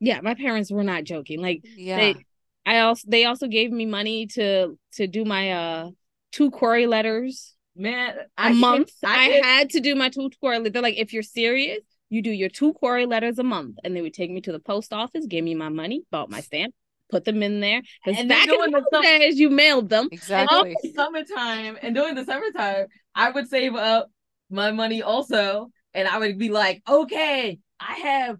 Yeah, 0.00 0.20
my 0.20 0.34
parents 0.34 0.70
were 0.70 0.84
not 0.84 1.04
joking. 1.04 1.40
Like 1.40 1.64
yeah. 1.76 1.96
they 1.96 2.24
I 2.66 2.80
also 2.80 3.06
they 3.08 3.24
also 3.24 3.46
gave 3.46 3.70
me 3.70 3.86
money 3.86 4.26
to 4.28 4.78
to 4.94 5.06
do 5.06 5.24
my 5.24 5.52
uh 5.52 5.90
two 6.32 6.50
query 6.50 6.86
letters 6.86 7.54
man, 7.76 8.16
a 8.38 8.50
month. 8.50 8.90
I, 9.04 9.40
I 9.42 9.46
had 9.46 9.70
to 9.70 9.80
do 9.80 9.94
my 9.94 10.08
two 10.08 10.30
query. 10.40 10.68
They're 10.68 10.82
like, 10.82 10.98
if 10.98 11.12
you're 11.12 11.22
serious, 11.22 11.80
you 12.08 12.22
do 12.22 12.30
your 12.30 12.48
two 12.48 12.72
query 12.74 13.06
letters 13.06 13.38
a 13.38 13.42
month, 13.42 13.78
and 13.84 13.96
they 13.96 14.02
would 14.02 14.14
take 14.14 14.30
me 14.30 14.40
to 14.42 14.52
the 14.52 14.58
post 14.58 14.92
office, 14.92 15.26
give 15.26 15.44
me 15.44 15.54
my 15.54 15.68
money, 15.68 16.02
bought 16.10 16.30
my 16.30 16.40
stamp, 16.40 16.74
put 17.10 17.24
them 17.24 17.42
in 17.42 17.60
there. 17.60 17.82
Because 18.04 18.24
back 18.26 18.48
in 18.48 18.70
the 18.70 18.84
summer, 18.92 19.02
days, 19.02 19.38
you 19.38 19.50
mailed 19.50 19.88
them. 19.88 20.08
Exactly. 20.12 20.76
And 20.82 20.94
summertime, 20.94 21.78
and 21.82 21.94
during 21.94 22.14
the 22.14 22.24
summertime, 22.24 22.86
I 23.14 23.30
would 23.30 23.48
save 23.48 23.74
up 23.74 24.10
my 24.50 24.70
money 24.70 25.02
also, 25.02 25.70
and 25.92 26.06
I 26.06 26.18
would 26.18 26.38
be 26.38 26.50
like, 26.50 26.82
okay, 26.88 27.58
I 27.80 27.94
have 27.94 28.38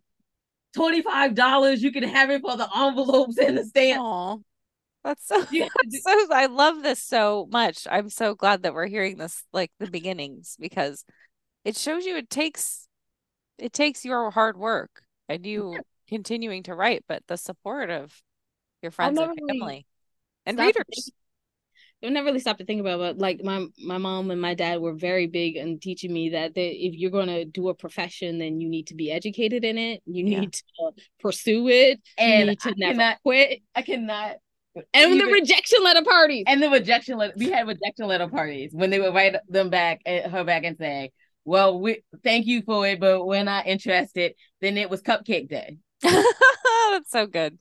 twenty 0.74 1.02
five 1.02 1.34
dollars. 1.34 1.82
You 1.82 1.92
can 1.92 2.02
have 2.02 2.30
it 2.30 2.42
for 2.42 2.56
the 2.56 2.68
envelopes 2.76 3.38
and 3.38 3.58
the 3.58 3.64
stamp. 3.64 4.42
That's 5.04 5.26
so, 5.26 5.44
yeah. 5.52 5.68
that's 5.74 6.02
so 6.02 6.26
I 6.32 6.46
love 6.46 6.82
this 6.82 7.02
so 7.02 7.46
much. 7.50 7.86
I'm 7.90 8.08
so 8.08 8.34
glad 8.34 8.62
that 8.62 8.74
we're 8.74 8.86
hearing 8.86 9.18
this 9.18 9.44
like 9.52 9.70
the 9.78 9.90
beginnings 9.90 10.56
because 10.58 11.04
it 11.64 11.76
shows 11.76 12.04
you 12.04 12.16
it 12.16 12.30
takes 12.30 12.88
it 13.58 13.72
takes 13.72 14.04
your 14.04 14.30
hard 14.30 14.56
work 14.56 15.02
and 15.28 15.44
you 15.44 15.72
yeah. 15.72 15.80
continuing 16.08 16.62
to 16.64 16.74
write, 16.74 17.04
but 17.06 17.22
the 17.28 17.36
support 17.36 17.90
of 17.90 18.12
your 18.82 18.90
friends 18.90 19.18
and 19.18 19.38
family 19.48 19.86
and 20.46 20.58
readers. 20.58 21.10
I've 22.02 22.12
never 22.12 22.26
really 22.26 22.40
stopped 22.40 22.58
to 22.58 22.66
think 22.66 22.80
about, 22.80 22.98
but 22.98 23.18
like 23.18 23.42
my 23.42 23.66
my 23.78 23.98
mom 23.98 24.30
and 24.30 24.40
my 24.40 24.54
dad 24.54 24.80
were 24.80 24.92
very 24.92 25.26
big 25.26 25.56
in 25.56 25.78
teaching 25.78 26.12
me 26.12 26.30
that 26.30 26.54
they, 26.54 26.68
if 26.68 26.94
you're 26.94 27.10
going 27.10 27.28
to 27.28 27.44
do 27.46 27.68
a 27.68 27.74
profession, 27.74 28.38
then 28.38 28.60
you 28.60 28.68
need 28.68 28.88
to 28.88 28.94
be 28.94 29.10
educated 29.10 29.64
in 29.64 29.78
it. 29.78 30.02
You 30.04 30.22
need 30.22 30.54
yeah. 30.78 30.90
to 30.90 31.02
pursue 31.20 31.68
it. 31.68 32.00
And 32.18 32.40
you 32.40 32.46
need 32.46 32.60
to 32.60 32.68
I 32.68 32.72
never 32.76 32.92
cannot, 32.92 33.22
quit. 33.22 33.62
I 33.74 33.82
cannot 33.82 34.36
and 34.92 35.12
Even, 35.12 35.18
the 35.18 35.32
rejection 35.32 35.82
letter 35.84 36.02
parties. 36.02 36.44
And 36.46 36.62
the 36.62 36.68
rejection 36.68 37.16
letter. 37.16 37.32
We 37.36 37.50
had 37.50 37.66
rejection 37.66 38.06
letter 38.06 38.28
parties 38.28 38.72
when 38.72 38.90
they 38.90 38.98
would 38.98 39.14
write 39.14 39.36
them 39.48 39.70
back, 39.70 40.00
eh, 40.04 40.28
her 40.28 40.44
back, 40.44 40.64
and 40.64 40.76
say, 40.76 41.12
"Well, 41.44 41.80
we 41.80 42.02
thank 42.24 42.46
you 42.46 42.62
for 42.62 42.86
it, 42.86 42.98
but 42.98 43.24
we're 43.24 43.44
not 43.44 43.66
interested." 43.66 44.34
Then 44.60 44.76
it 44.76 44.90
was 44.90 45.00
cupcake 45.00 45.48
day. 45.48 45.78
That's 46.02 47.10
so 47.10 47.26
good. 47.26 47.58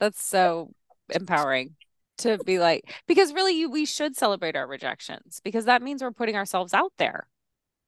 That's 0.00 0.24
so 0.24 0.72
empowering 1.10 1.76
to 2.18 2.38
be 2.38 2.58
like 2.58 2.84
because 3.06 3.32
really 3.32 3.54
you 3.58 3.70
we 3.70 3.84
should 3.84 4.16
celebrate 4.16 4.56
our 4.56 4.66
rejections 4.66 5.40
because 5.44 5.64
that 5.66 5.82
means 5.82 6.02
we're 6.02 6.12
putting 6.12 6.36
ourselves 6.36 6.74
out 6.74 6.92
there. 6.98 7.26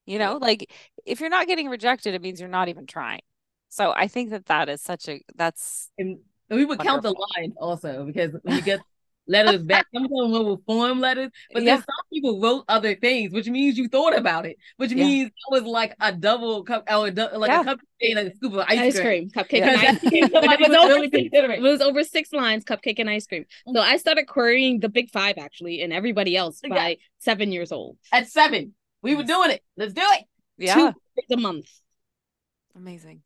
You 0.06 0.18
know, 0.18 0.38
like 0.40 0.72
if 1.04 1.20
you're 1.20 1.30
not 1.30 1.46
getting 1.48 1.68
rejected, 1.68 2.14
it 2.14 2.22
means 2.22 2.40
you're 2.40 2.48
not 2.48 2.68
even 2.68 2.86
trying. 2.86 3.22
So 3.68 3.92
I 3.94 4.08
think 4.08 4.30
that 4.30 4.46
that 4.46 4.68
is 4.68 4.80
such 4.82 5.08
a 5.08 5.22
that's 5.34 5.90
and 5.98 6.18
we 6.50 6.64
would 6.64 6.78
Wonderful. 6.78 6.84
count 6.84 7.02
the 7.02 7.12
line 7.40 7.54
also 7.58 8.04
because 8.04 8.32
when 8.42 8.54
you 8.54 8.62
get 8.62 8.80
letters 9.26 9.62
back, 9.62 9.86
some 9.92 10.04
of 10.04 10.10
them 10.10 10.46
were 10.46 10.56
form 10.66 11.00
letters, 11.00 11.30
but 11.52 11.62
yeah. 11.62 11.76
then 11.76 11.84
some 11.84 12.08
people 12.12 12.40
wrote 12.40 12.64
other 12.68 12.94
things, 12.94 13.32
which 13.32 13.48
means 13.48 13.76
you 13.76 13.88
thought 13.88 14.16
about 14.16 14.46
it, 14.46 14.56
which 14.76 14.92
yeah. 14.92 15.04
means 15.04 15.28
it 15.28 15.50
was 15.50 15.62
like 15.64 15.94
a 16.00 16.12
double 16.12 16.62
cup 16.64 16.84
oh, 16.88 17.04
or 17.04 17.10
like 17.10 17.48
yeah. 17.48 17.60
a 17.60 17.64
cupcake 17.64 18.16
and 18.16 18.18
a 18.18 18.34
scoop 18.34 18.52
of 18.54 18.60
ice, 18.60 18.78
ice 18.78 19.00
cream. 19.00 19.30
cream. 19.30 19.30
Cupcake 19.30 19.62
and 19.62 19.80
ice 19.80 20.00
cream. 20.08 20.24
it, 20.24 20.32
was 20.32 21.42
over, 21.42 21.52
it 21.52 21.60
was 21.60 21.80
over 21.80 22.04
six 22.04 22.32
lines, 22.32 22.64
cupcake 22.64 22.98
and 22.98 23.10
ice 23.10 23.26
cream. 23.26 23.44
So 23.66 23.74
mm-hmm. 23.74 23.90
I 23.90 23.96
started 23.96 24.26
querying 24.26 24.80
the 24.80 24.88
big 24.88 25.10
five 25.10 25.36
actually 25.38 25.82
and 25.82 25.92
everybody 25.92 26.36
else 26.36 26.60
by 26.68 26.98
seven 27.18 27.52
years 27.52 27.72
old. 27.72 27.96
At 28.12 28.28
seven. 28.28 28.74
We 29.02 29.14
were 29.14 29.24
doing 29.24 29.50
it. 29.50 29.62
Let's 29.76 29.92
do 29.92 30.02
it. 30.02 30.24
Yeah. 30.58 30.74
Two 30.74 31.34
a 31.34 31.36
month. 31.36 31.70
Amazing. 32.74 33.22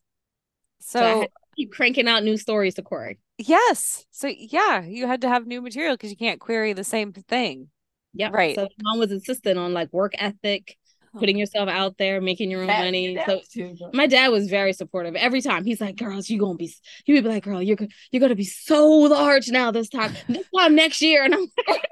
So, 0.80 1.22
so 1.22 1.26
keep 1.60 1.72
cranking 1.72 2.08
out 2.08 2.24
new 2.24 2.36
stories 2.36 2.74
to 2.74 2.82
query. 2.82 3.18
Yes. 3.38 4.06
So 4.10 4.28
yeah, 4.28 4.82
you 4.82 5.06
had 5.06 5.20
to 5.22 5.28
have 5.28 5.46
new 5.46 5.60
material 5.60 5.94
because 5.94 6.10
you 6.10 6.16
can't 6.16 6.40
query 6.40 6.72
the 6.72 6.84
same 6.84 7.12
thing. 7.12 7.68
Yeah. 8.14 8.30
Right. 8.32 8.54
So 8.54 8.68
mom 8.82 8.98
was 8.98 9.12
insistent 9.12 9.58
on 9.58 9.74
like 9.74 9.92
work 9.92 10.12
ethic, 10.18 10.76
putting 11.18 11.36
yourself 11.36 11.68
out 11.68 11.96
there, 11.98 12.20
making 12.20 12.50
your 12.50 12.62
own 12.62 12.68
that, 12.68 12.84
money. 12.84 13.18
So 13.26 13.40
too, 13.52 13.76
my 13.92 14.06
dad 14.06 14.28
was 14.28 14.48
very 14.48 14.72
supportive. 14.72 15.14
Every 15.16 15.42
time 15.42 15.64
he's 15.64 15.80
like, 15.80 15.96
"Girls, 15.96 16.28
you 16.30 16.38
gonna 16.38 16.56
be," 16.56 16.74
he 17.04 17.12
would 17.12 17.24
be 17.24 17.28
like, 17.28 17.44
"Girl, 17.44 17.62
you're 17.62 17.78
you're 18.10 18.20
gonna 18.20 18.34
be 18.34 18.44
so 18.44 18.88
large 18.88 19.48
now 19.48 19.70
this 19.70 19.88
time. 19.88 20.14
This 20.28 20.46
time 20.56 20.74
next 20.74 21.02
year." 21.02 21.24
And 21.24 21.34
I'm 21.34 21.46
like, 21.68 21.86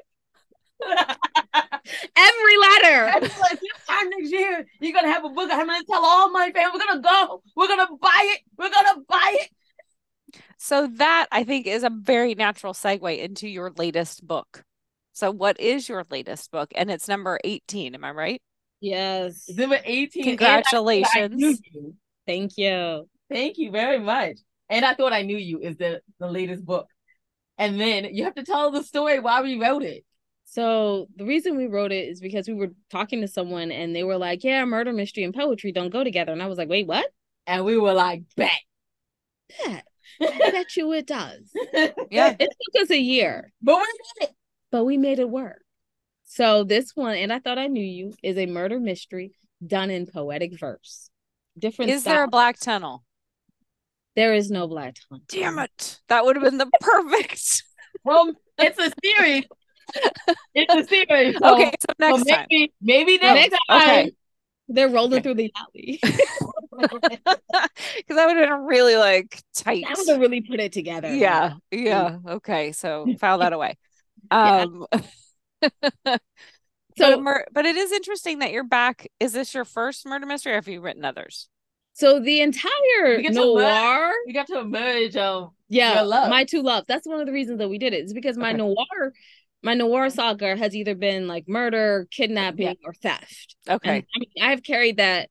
Every 2.17 2.57
letter. 2.57 3.21
this 3.21 3.33
time 3.89 4.11
next 4.11 4.31
year, 4.31 4.67
you're 4.81 4.93
gonna 4.93 5.13
have 5.13 5.25
a 5.25 5.29
book. 5.29 5.51
I'm 5.53 5.67
gonna 5.67 5.85
tell 5.85 6.05
all 6.05 6.31
my 6.31 6.51
family. 6.53 6.79
We're 6.79 6.87
gonna 6.87 7.01
go. 7.01 7.43
We're 7.57 7.69
gonna 7.69 7.89
buy 8.01 8.35
it. 8.35 8.41
We're 8.57 8.71
gonna 8.71 9.03
buy 9.09 9.37
it. 9.41 9.51
So 10.59 10.89
that 10.97 11.27
I 11.31 11.45
think 11.45 11.67
is 11.67 11.85
a 11.85 11.91
very 11.91 12.35
natural 12.35 12.73
segue 12.73 13.19
into 13.19 13.49
your 13.49 13.71
latest 13.77 14.27
book. 14.27 14.65
So 15.13 15.31
what 15.31 15.59
is 15.61 15.89
your 15.89 16.05
latest 16.11 16.51
book? 16.51 16.71
And 16.75 16.91
it's 16.91 17.09
number 17.09 17.39
18, 17.45 17.95
am 17.95 18.05
I 18.05 18.11
right? 18.11 18.43
Yes. 18.81 19.49
Number 19.49 19.79
18. 19.83 20.25
Congratulations. 20.25 21.61
You. 21.73 21.95
Thank 22.27 22.59
you. 22.59 23.09
Thank 23.31 23.59
you 23.59 23.71
very 23.71 23.99
much. 23.99 24.39
And 24.69 24.85
I 24.85 24.95
thought 24.95 25.13
I 25.13 25.23
knew 25.23 25.37
you 25.37 25.61
is 25.61 25.77
the, 25.77 26.03
the 26.19 26.29
latest 26.29 26.65
book. 26.65 26.89
And 27.57 27.81
then 27.81 28.15
you 28.15 28.25
have 28.25 28.35
to 28.35 28.45
tell 28.45 28.71
the 28.71 28.83
story 28.83 29.19
why 29.21 29.43
we 29.43 29.61
wrote 29.61 29.83
it. 29.83 30.05
So 30.45 31.09
the 31.17 31.25
reason 31.25 31.57
we 31.57 31.67
wrote 31.67 31.93
it 31.93 32.09
is 32.09 32.21
because 32.21 32.49
we 32.49 32.55
were 32.55 32.71
talking 32.91 33.21
to 33.21 33.29
someone 33.29 33.71
and 33.71 33.95
they 33.95 34.03
were 34.03 34.17
like, 34.17 34.45
"Yeah, 34.45 34.65
murder 34.65 34.95
mystery 34.95 35.25
and 35.25 35.35
poetry 35.35 35.73
don't 35.73 35.91
go 35.91 36.03
together." 36.03 36.33
And 36.33 36.43
I 36.43 36.47
was 36.47 36.57
like, 36.57 36.71
"Wait, 36.71 36.87
what?" 36.87 37.07
And 37.47 37.67
we 37.67 37.77
were 37.77 37.93
like, 37.93 38.23
"Bet." 38.35 38.51
Bet. 39.67 39.85
I 40.21 40.51
bet 40.51 40.77
you 40.77 40.93
it 40.93 41.07
does. 41.07 41.51
yeah. 42.11 42.35
It 42.39 42.49
took 42.51 42.83
us 42.83 42.91
a 42.91 42.99
year. 42.99 43.53
But 43.63 43.77
we 43.77 43.85
did 44.21 44.29
it. 44.29 44.35
But 44.71 44.85
we 44.85 44.97
made 44.97 45.19
it 45.19 45.31
work. 45.31 45.63
So 46.25 46.63
this 46.63 46.93
one, 46.95 47.17
and 47.17 47.33
I 47.33 47.39
thought 47.39 47.59
I 47.59 47.69
knew 47.69 47.85
you, 47.85 48.13
is 48.23 48.37
a 48.37 48.47
murder 48.47 48.79
mystery 48.79 49.33
done 49.67 49.91
in 49.91 50.07
poetic 50.07 50.59
verse. 50.59 51.11
different. 51.59 51.91
Is 51.91 52.03
styles. 52.03 52.15
there 52.15 52.25
a 52.25 52.29
black 52.29 52.59
tunnel? 52.59 53.03
There 54.15 54.35
is 54.35 54.51
no 54.51 54.67
black 54.67 54.97
tunnel. 55.09 55.25
Damn 55.29 55.59
it! 55.59 56.01
That 56.09 56.25
would 56.25 56.37
have 56.37 56.45
been 56.45 56.59
the 56.59 56.71
perfect. 56.81 57.63
well, 58.05 58.35
it's 58.59 58.79
a 58.79 58.93
series. 59.03 59.45
it's 60.55 60.75
a 60.75 60.85
series. 60.85 61.37
So, 61.39 61.55
okay, 61.55 61.73
so 61.81 61.95
next 61.99 62.19
so 62.19 62.25
maybe, 62.27 62.67
time. 62.67 62.75
Maybe 62.83 63.19
next, 63.19 63.53
next 63.53 63.59
time. 63.69 63.81
Okay. 63.81 64.13
They're 64.69 64.89
rolling 64.89 65.15
okay. 65.15 65.23
through 65.23 65.35
the 65.35 65.53
alley. 65.57 66.01
Because 66.71 68.17
that 68.17 68.27
would 68.27 68.37
have 68.37 68.49
been 68.49 68.65
really 68.67 68.97
like 68.97 69.43
tight. 69.55 69.85
That 69.87 69.97
would 69.99 70.09
have 70.09 70.21
really 70.21 70.41
put 70.41 70.61
it 70.61 70.73
together. 70.73 71.15
Yeah. 71.15 71.55
Yeah. 71.71 72.19
Okay. 72.27 72.73
So 72.73 73.07
file 73.19 73.39
that 73.39 73.53
away. 73.53 73.77
Um 74.31 74.85
so 75.63 76.19
but, 76.97 77.49
but 77.53 77.65
it 77.65 77.77
is 77.77 77.93
interesting 77.93 78.41
that 78.41 78.53
you're 78.53 78.65
back. 78.65 79.07
Is 79.21 79.33
this 79.33 79.55
your 79.55 79.65
first 79.65 80.05
murder 80.05 80.27
mystery 80.27 80.53
or 80.53 80.57
have 80.57 80.69
you 80.69 80.81
written 80.83 81.05
others? 81.05 81.49
So 81.95 82.21
the 82.21 82.43
entire 82.43 83.23
noir, 83.23 84.13
you 84.27 84.35
got 84.35 84.49
to 84.49 84.65
merge 84.65 85.17
um 85.17 85.53
yeah, 85.69 86.03
my 86.03 86.45
two 86.45 86.63
loves. 86.63 86.87
That's 86.89 87.07
one 87.07 87.21
of 87.21 87.27
the 87.27 87.33
reasons 87.33 87.59
that 87.59 87.69
we 87.69 87.79
did 87.79 87.93
it. 87.93 88.05
It's 88.05 88.13
because 88.13 88.37
my 88.37 88.51
okay. 88.51 88.57
noir, 88.57 89.13
my 89.63 89.75
noir 89.75 90.09
saga 90.09 90.57
has 90.57 90.75
either 90.75 90.95
been 90.95 91.27
like 91.27 91.49
murder, 91.49 92.07
kidnapping, 92.11 92.67
yeah. 92.67 92.75
or 92.85 92.95
theft. 92.95 93.57
Okay, 93.69 93.97
and, 93.97 94.05
I 94.15 94.19
mean, 94.19 94.31
I've 94.41 94.63
carried 94.63 94.97
that 94.97 95.29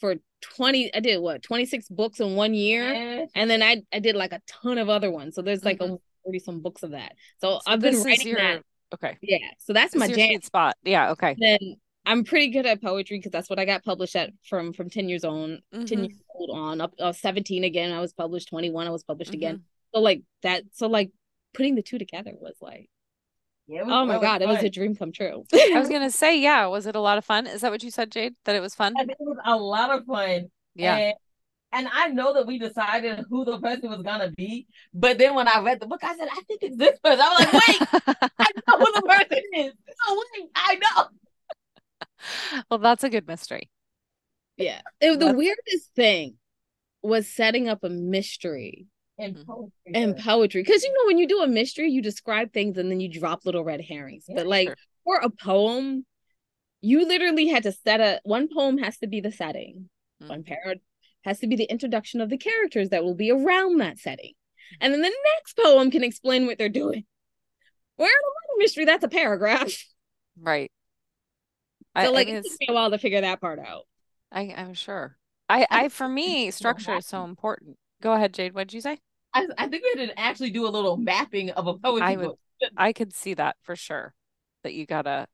for 0.00 0.16
20 0.40 0.94
i 0.94 1.00
did 1.00 1.18
what 1.18 1.42
26 1.42 1.88
books 1.88 2.20
in 2.20 2.34
one 2.34 2.54
year? 2.54 2.92
Yes. 2.92 3.30
and 3.34 3.50
then 3.50 3.62
i 3.62 3.82
i 3.92 3.98
did 3.98 4.16
like 4.16 4.32
a 4.32 4.40
ton 4.46 4.78
of 4.78 4.88
other 4.88 5.10
ones. 5.10 5.34
So 5.34 5.42
there's 5.42 5.64
like 5.64 5.78
mm-hmm. 5.78 5.96
30 6.26 6.38
some 6.38 6.60
books 6.60 6.82
of 6.82 6.92
that. 6.92 7.12
So, 7.40 7.54
so 7.54 7.60
i've 7.66 7.80
been 7.80 8.02
writing 8.02 8.28
your, 8.28 8.38
that 8.38 8.62
okay. 8.94 9.16
Yeah. 9.20 9.38
So 9.58 9.72
that's 9.72 9.92
this 9.92 10.00
my 10.00 10.08
jam. 10.08 10.40
spot. 10.42 10.76
Yeah 10.82 11.10
okay. 11.12 11.36
Then 11.38 11.76
i'm 12.06 12.24
pretty 12.24 12.48
good 12.50 12.64
at 12.64 12.80
poetry 12.80 13.18
because 13.18 13.32
that's 13.32 13.50
what 13.50 13.58
i 13.58 13.64
got 13.64 13.84
published 13.84 14.16
at 14.16 14.30
from 14.48 14.72
from 14.72 14.88
10 14.88 15.08
years 15.08 15.24
on 15.24 15.60
mm-hmm. 15.74 15.84
10 15.84 16.04
years 16.04 16.18
old 16.34 16.50
on 16.56 16.80
up 16.80 16.94
uh, 17.00 17.12
17 17.12 17.64
again. 17.64 17.92
I 17.92 18.00
was 18.00 18.12
published 18.12 18.48
21 18.48 18.86
i 18.86 18.90
was 18.90 19.04
published 19.04 19.32
mm-hmm. 19.32 19.38
again. 19.38 19.62
So 19.94 20.00
like 20.00 20.22
that 20.42 20.64
so 20.72 20.86
like 20.86 21.10
putting 21.54 21.74
the 21.74 21.82
two 21.82 21.98
together 21.98 22.32
was 22.38 22.54
like 22.60 22.88
yeah, 23.68 23.82
oh 23.84 24.06
my 24.06 24.14
god, 24.14 24.40
fun. 24.40 24.42
it 24.42 24.48
was 24.48 24.62
a 24.62 24.70
dream 24.70 24.96
come 24.96 25.12
true. 25.12 25.44
I 25.52 25.78
was 25.78 25.88
gonna 25.90 26.10
say, 26.10 26.40
yeah, 26.40 26.64
was 26.66 26.86
it 26.86 26.96
a 26.96 27.00
lot 27.00 27.18
of 27.18 27.24
fun? 27.24 27.46
Is 27.46 27.60
that 27.60 27.70
what 27.70 27.82
you 27.82 27.90
said, 27.90 28.10
Jade? 28.10 28.34
That 28.46 28.56
it 28.56 28.60
was 28.60 28.74
fun? 28.74 28.94
it 28.98 29.16
was 29.20 29.36
a 29.44 29.56
lot 29.56 29.90
of 29.90 30.06
fun. 30.06 30.50
Yeah. 30.74 30.96
And, 30.96 31.14
and, 31.70 31.88
I 31.92 32.08
know 32.08 32.32
that 32.32 32.46
we 32.46 32.58
decided 32.58 33.26
who 33.28 33.44
the 33.44 33.58
person 33.60 33.90
was 33.90 34.00
gonna 34.00 34.30
be, 34.30 34.66
but 34.94 35.18
then 35.18 35.34
when 35.34 35.48
I 35.48 35.60
read 35.60 35.80
the 35.80 35.86
book, 35.86 36.02
I 36.02 36.16
said, 36.16 36.28
I 36.32 36.40
think 36.48 36.62
it's 36.62 36.78
this 36.78 36.98
person. 37.00 37.20
I 37.20 37.28
was 37.28 37.52
like, 37.52 37.52
wait, 37.52 38.30
I 38.38 38.46
know 38.66 38.78
who 38.78 38.92
the 38.94 39.02
person 39.02 39.42
is. 39.54 39.72
No, 40.08 40.22
wait, 40.34 40.50
I 40.54 40.74
know. 40.76 41.04
Well, 42.68 42.80
that's 42.80 43.04
a 43.04 43.10
good 43.10 43.28
mystery. 43.28 43.70
Yeah. 44.56 44.80
It, 45.00 45.20
the 45.20 45.32
weirdest 45.32 45.94
thing 45.94 46.34
was 47.00 47.28
setting 47.28 47.68
up 47.68 47.84
a 47.84 47.88
mystery 47.88 48.86
and 49.18 49.36
mm-hmm. 49.36 49.50
poetry. 49.50 49.92
And 49.94 50.16
poetry. 50.16 50.62
Because 50.62 50.82
you 50.82 50.92
know, 50.92 51.06
when 51.06 51.18
you 51.18 51.26
do 51.26 51.42
a 51.42 51.46
mystery, 51.48 51.90
you 51.90 52.02
describe 52.02 52.52
things 52.52 52.78
and 52.78 52.90
then 52.90 53.00
you 53.00 53.08
drop 53.08 53.44
little 53.44 53.64
red 53.64 53.80
herrings. 53.80 54.24
Yeah, 54.28 54.36
but 54.36 54.46
like 54.46 54.74
for 55.04 55.16
a 55.16 55.30
poem, 55.30 56.04
you 56.80 57.06
literally 57.06 57.48
had 57.48 57.64
to 57.64 57.72
set 57.72 58.00
a 58.00 58.20
one 58.24 58.48
poem 58.52 58.78
has 58.78 58.98
to 58.98 59.06
be 59.06 59.20
the 59.20 59.32
setting. 59.32 59.88
Mm-hmm. 60.22 60.30
One 60.30 60.44
paragraph 60.44 60.78
has 61.24 61.40
to 61.40 61.46
be 61.46 61.56
the 61.56 61.64
introduction 61.64 62.20
of 62.20 62.30
the 62.30 62.38
characters 62.38 62.90
that 62.90 63.04
will 63.04 63.14
be 63.14 63.30
around 63.30 63.78
that 63.80 63.98
setting. 63.98 64.32
And 64.80 64.92
then 64.92 65.00
the 65.00 65.12
next 65.36 65.56
poem 65.56 65.90
can 65.90 66.04
explain 66.04 66.46
what 66.46 66.58
they're 66.58 66.68
doing. 66.68 67.04
Where 67.96 68.08
in 68.08 68.56
a 68.56 68.58
mystery, 68.62 68.84
that's 68.84 69.04
a 69.04 69.08
paragraph. 69.08 69.72
Right. 70.40 70.70
So 71.96 72.04
I, 72.04 72.08
like 72.10 72.28
I 72.28 72.30
mean, 72.30 72.36
it 72.36 72.44
took 72.44 72.60
me 72.60 72.66
a 72.68 72.72
while 72.72 72.92
to 72.92 72.98
figure 72.98 73.20
that 73.22 73.40
part 73.40 73.58
out. 73.58 73.88
I, 74.30 74.54
I'm 74.56 74.72
sure. 74.72 75.16
I, 75.48 75.66
I 75.68 75.88
for 75.88 76.08
me, 76.08 76.52
structure 76.52 76.94
is 76.94 77.06
so 77.06 77.24
important. 77.24 77.76
Go 78.00 78.12
ahead, 78.12 78.34
Jade. 78.34 78.54
What 78.54 78.68
did 78.68 78.74
you 78.74 78.80
say? 78.80 78.98
I, 79.34 79.46
I 79.56 79.68
think 79.68 79.82
we 79.82 80.00
had 80.00 80.08
to 80.08 80.18
actually 80.18 80.50
do 80.50 80.66
a 80.66 80.70
little 80.70 80.96
mapping 80.96 81.50
of 81.50 81.66
a 81.66 81.74
poetry 81.74 82.06
I 82.06 82.16
would, 82.16 82.26
book. 82.26 82.38
I 82.76 82.92
could 82.92 83.14
see 83.14 83.34
that 83.34 83.56
for 83.62 83.76
sure. 83.76 84.14
That 84.64 84.74
you 84.74 84.86
gotta 84.86 85.26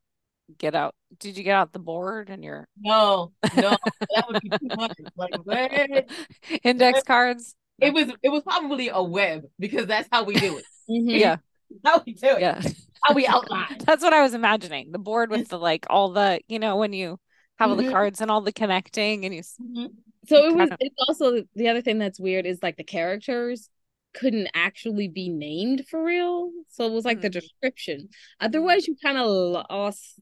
get 0.58 0.74
out. 0.74 0.94
Did 1.18 1.38
you 1.38 1.44
get 1.44 1.56
out 1.56 1.72
the 1.72 1.78
board 1.78 2.28
and 2.28 2.44
your 2.44 2.68
no, 2.78 3.32
no, 3.56 3.76
that 4.14 4.26
would 4.28 4.42
be 4.42 4.50
too 4.50 4.76
much. 4.76 4.92
Like 5.16 5.34
where 5.44 6.04
index 6.62 7.02
cards. 7.02 7.54
It 7.80 7.92
was 7.92 8.12
it 8.22 8.28
was 8.28 8.42
probably 8.42 8.88
a 8.88 9.02
web 9.02 9.44
because 9.58 9.86
that's 9.86 10.08
how 10.12 10.24
we 10.24 10.34
do 10.34 10.58
it. 10.58 10.64
mm-hmm. 10.90 11.08
Yeah. 11.08 11.36
How 11.84 12.02
we 12.04 12.12
do 12.12 12.28
it. 12.28 12.40
Yeah. 12.40 12.60
How 13.02 13.14
we 13.14 13.26
outline. 13.26 13.78
that's 13.84 14.02
what 14.02 14.12
I 14.12 14.22
was 14.22 14.34
imagining. 14.34 14.92
The 14.92 14.98
board 14.98 15.30
with 15.30 15.48
the 15.48 15.58
like 15.58 15.86
all 15.88 16.10
the, 16.10 16.40
you 16.46 16.58
know, 16.58 16.76
when 16.76 16.92
you 16.92 17.18
have 17.56 17.70
all 17.70 17.76
the 17.76 17.84
mm-hmm. 17.84 17.92
cards 17.92 18.20
and 18.20 18.30
all 18.30 18.42
the 18.42 18.52
connecting 18.52 19.24
and 19.24 19.34
you 19.34 19.42
mm-hmm 19.42 19.86
so 20.26 20.36
it 20.46 20.54
was 20.54 20.70
it's 20.80 20.96
also 21.08 21.42
the 21.54 21.68
other 21.68 21.82
thing 21.82 21.98
that's 21.98 22.18
weird 22.18 22.46
is 22.46 22.62
like 22.62 22.76
the 22.76 22.84
characters 22.84 23.68
couldn't 24.14 24.48
actually 24.54 25.08
be 25.08 25.28
named 25.28 25.84
for 25.88 26.02
real 26.02 26.50
so 26.68 26.86
it 26.86 26.92
was 26.92 27.04
like 27.04 27.18
mm-hmm. 27.18 27.22
the 27.22 27.40
description 27.40 28.08
otherwise 28.40 28.86
you 28.86 28.96
kind 29.02 29.18
of 29.18 29.26
lost 29.26 30.20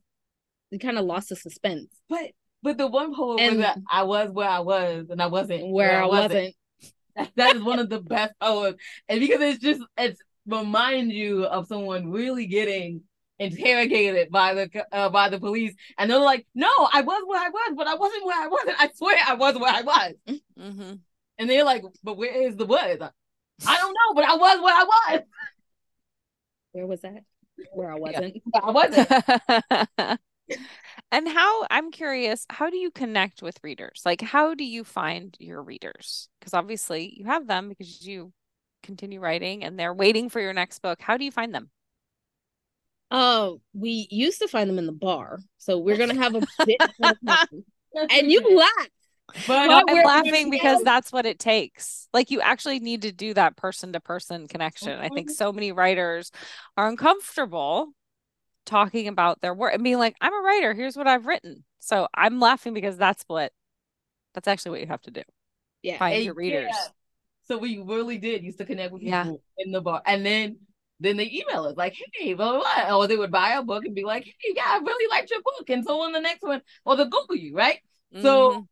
you 0.70 0.78
kind 0.78 0.98
of 0.98 1.04
lost 1.04 1.28
the 1.28 1.36
suspense 1.36 1.88
but 2.08 2.30
but 2.62 2.78
the 2.78 2.86
one 2.86 3.14
poem 3.14 3.38
and, 3.38 3.56
was 3.56 3.64
that 3.64 3.78
i 3.90 4.02
was 4.02 4.30
where 4.30 4.48
i 4.48 4.60
was 4.60 5.06
and 5.10 5.20
i 5.20 5.26
wasn't 5.26 5.60
where, 5.68 5.88
where 5.88 6.02
i 6.02 6.06
wasn't, 6.06 6.32
wasn't. 6.32 6.56
That, 7.14 7.30
that 7.36 7.56
is 7.56 7.62
one 7.62 7.78
of 7.78 7.90
the 7.90 8.00
best 8.00 8.32
poems 8.40 8.76
and 9.08 9.20
because 9.20 9.40
it's 9.40 9.62
just 9.62 9.82
it's 9.98 10.20
remind 10.46 11.12
you 11.12 11.44
of 11.44 11.66
someone 11.66 12.10
really 12.10 12.46
getting 12.46 13.02
interrogated 13.38 14.30
by 14.30 14.54
the 14.54 14.86
uh, 14.92 15.08
by 15.08 15.28
the 15.28 15.38
police, 15.38 15.74
and 15.98 16.10
they're 16.10 16.18
like, 16.18 16.46
"No, 16.54 16.70
I 16.92 17.00
was 17.02 17.22
where 17.26 17.40
I 17.40 17.48
was, 17.48 17.74
but 17.76 17.86
I 17.86 17.94
wasn't 17.94 18.24
where 18.24 18.40
I 18.40 18.46
wasn't. 18.48 18.76
I 18.80 18.90
swear 18.94 19.18
I 19.26 19.34
was 19.34 19.58
where 19.58 19.72
I 19.72 19.82
was." 19.82 20.12
Mm-hmm. 20.58 20.92
And 21.38 21.50
they're 21.50 21.64
like, 21.64 21.82
"But 22.02 22.16
where 22.16 22.42
is 22.46 22.56
the 22.56 22.66
was?" 22.66 22.98
I 23.66 23.76
don't 23.78 23.94
know, 23.94 24.14
but 24.14 24.24
I 24.24 24.34
was 24.36 24.60
what 24.60 24.74
I 24.74 24.84
was. 24.84 25.22
Where 26.72 26.86
was 26.86 27.00
that? 27.02 27.24
Where 27.72 27.90
I 27.90 27.98
wasn't. 27.98 28.42
Yeah. 28.54 28.60
I 28.62 28.70
wasn't. 28.70 30.20
and 31.12 31.28
how 31.28 31.66
I'm 31.70 31.90
curious, 31.90 32.46
how 32.50 32.70
do 32.70 32.76
you 32.76 32.90
connect 32.90 33.42
with 33.42 33.58
readers? 33.62 34.02
Like, 34.04 34.20
how 34.20 34.54
do 34.54 34.64
you 34.64 34.84
find 34.84 35.36
your 35.38 35.62
readers? 35.62 36.28
Because 36.40 36.54
obviously 36.54 37.14
you 37.16 37.26
have 37.26 37.46
them 37.46 37.68
because 37.68 38.06
you 38.06 38.32
continue 38.82 39.20
writing 39.20 39.64
and 39.64 39.78
they're 39.78 39.94
waiting 39.94 40.28
for 40.28 40.40
your 40.40 40.52
next 40.52 40.80
book. 40.80 41.00
How 41.00 41.16
do 41.16 41.24
you 41.24 41.30
find 41.30 41.54
them? 41.54 41.70
Uh, 43.10 43.52
we 43.74 44.08
used 44.10 44.40
to 44.40 44.48
find 44.48 44.70
them 44.70 44.78
in 44.78 44.86
the 44.86 44.92
bar, 44.92 45.38
so 45.58 45.78
we're 45.78 45.98
gonna 45.98 46.14
have 46.14 46.34
a 46.34 46.40
bit. 46.66 46.80
and 48.10 48.32
you 48.32 48.40
laugh. 48.56 48.88
But 49.46 49.70
I'm 49.70 50.04
laughing 50.04 50.50
because 50.50 50.82
that's 50.82 51.12
what 51.12 51.26
it 51.26 51.38
takes. 51.38 52.08
Like 52.12 52.30
you 52.30 52.40
actually 52.40 52.80
need 52.80 53.02
to 53.02 53.12
do 53.12 53.34
that 53.34 53.56
person 53.56 53.92
to 53.92 54.00
person 54.00 54.48
connection. 54.48 54.98
I 54.98 55.08
think 55.08 55.28
mm-hmm. 55.28 55.34
so 55.34 55.52
many 55.52 55.72
writers 55.72 56.30
are 56.76 56.88
uncomfortable 56.88 57.88
talking 58.64 59.08
about 59.08 59.40
their 59.40 59.54
work 59.54 59.74
and 59.74 59.82
being 59.82 59.98
like, 59.98 60.16
I'm 60.20 60.32
a 60.32 60.42
writer, 60.42 60.74
here's 60.74 60.96
what 60.96 61.06
I've 61.06 61.26
written. 61.26 61.64
So 61.80 62.06
I'm 62.14 62.40
laughing 62.40 62.74
because 62.74 62.96
that's 62.96 63.24
what 63.26 63.52
that's 64.34 64.48
actually 64.48 64.72
what 64.72 64.80
you 64.80 64.86
have 64.86 65.02
to 65.02 65.10
do. 65.10 65.22
Yeah. 65.82 65.98
Find 65.98 66.24
your 66.24 66.34
readers. 66.34 66.70
Yeah. 66.70 66.86
So 67.48 67.58
we 67.58 67.78
really 67.78 68.18
did 68.18 68.44
used 68.44 68.58
to 68.58 68.64
connect 68.64 68.92
with 68.92 69.02
people 69.02 69.42
yeah. 69.58 69.64
in 69.64 69.72
the 69.72 69.80
bar. 69.80 70.02
And 70.06 70.24
then 70.24 70.58
then 71.00 71.16
they 71.16 71.28
email 71.30 71.64
us 71.64 71.76
like, 71.76 71.96
hey, 72.14 72.34
blah, 72.34 72.52
blah, 72.52 72.60
blah. 72.60 72.96
Or 72.96 73.08
they 73.08 73.16
would 73.16 73.32
buy 73.32 73.54
a 73.54 73.62
book 73.62 73.84
and 73.84 73.94
be 73.94 74.04
like, 74.04 74.24
hey, 74.24 74.52
yeah, 74.54 74.64
I 74.66 74.78
really 74.78 75.10
liked 75.10 75.30
your 75.30 75.42
book. 75.42 75.68
And 75.68 75.84
so 75.84 76.00
on 76.02 76.12
the 76.12 76.20
next 76.20 76.42
one, 76.42 76.62
or 76.84 76.96
they'll 76.96 77.08
Google 77.08 77.34
you, 77.34 77.56
right? 77.56 77.80
Mm-hmm. 78.14 78.22
So 78.22 78.68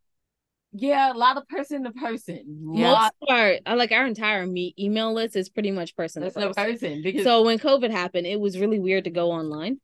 yeah, 0.73 1.13
a 1.13 1.15
lot 1.15 1.37
of 1.37 1.49
person 1.49 1.85
to 1.85 1.91
person. 1.91 2.73
Yeah. 2.75 2.91
Most 2.91 3.13
our 3.29 3.59
uh, 3.67 3.77
like 3.77 3.93
our 3.93 4.07
entire 4.07 4.47
me 4.47 4.75
email 4.79 5.13
list 5.13 5.37
is 5.37 5.49
pretty 5.49 5.71
much 5.71 5.97
person 5.97 6.23
to 6.23 6.31
person. 6.31 6.53
person 6.53 7.03
because 7.03 7.25
so 7.25 7.43
when 7.43 7.59
COVID 7.59 7.91
happened, 7.91 8.27
it 8.27 8.39
was 8.39 8.59
really 8.59 8.79
weird 8.79 9.05
to 9.05 9.11
go 9.11 9.31
online. 9.31 9.81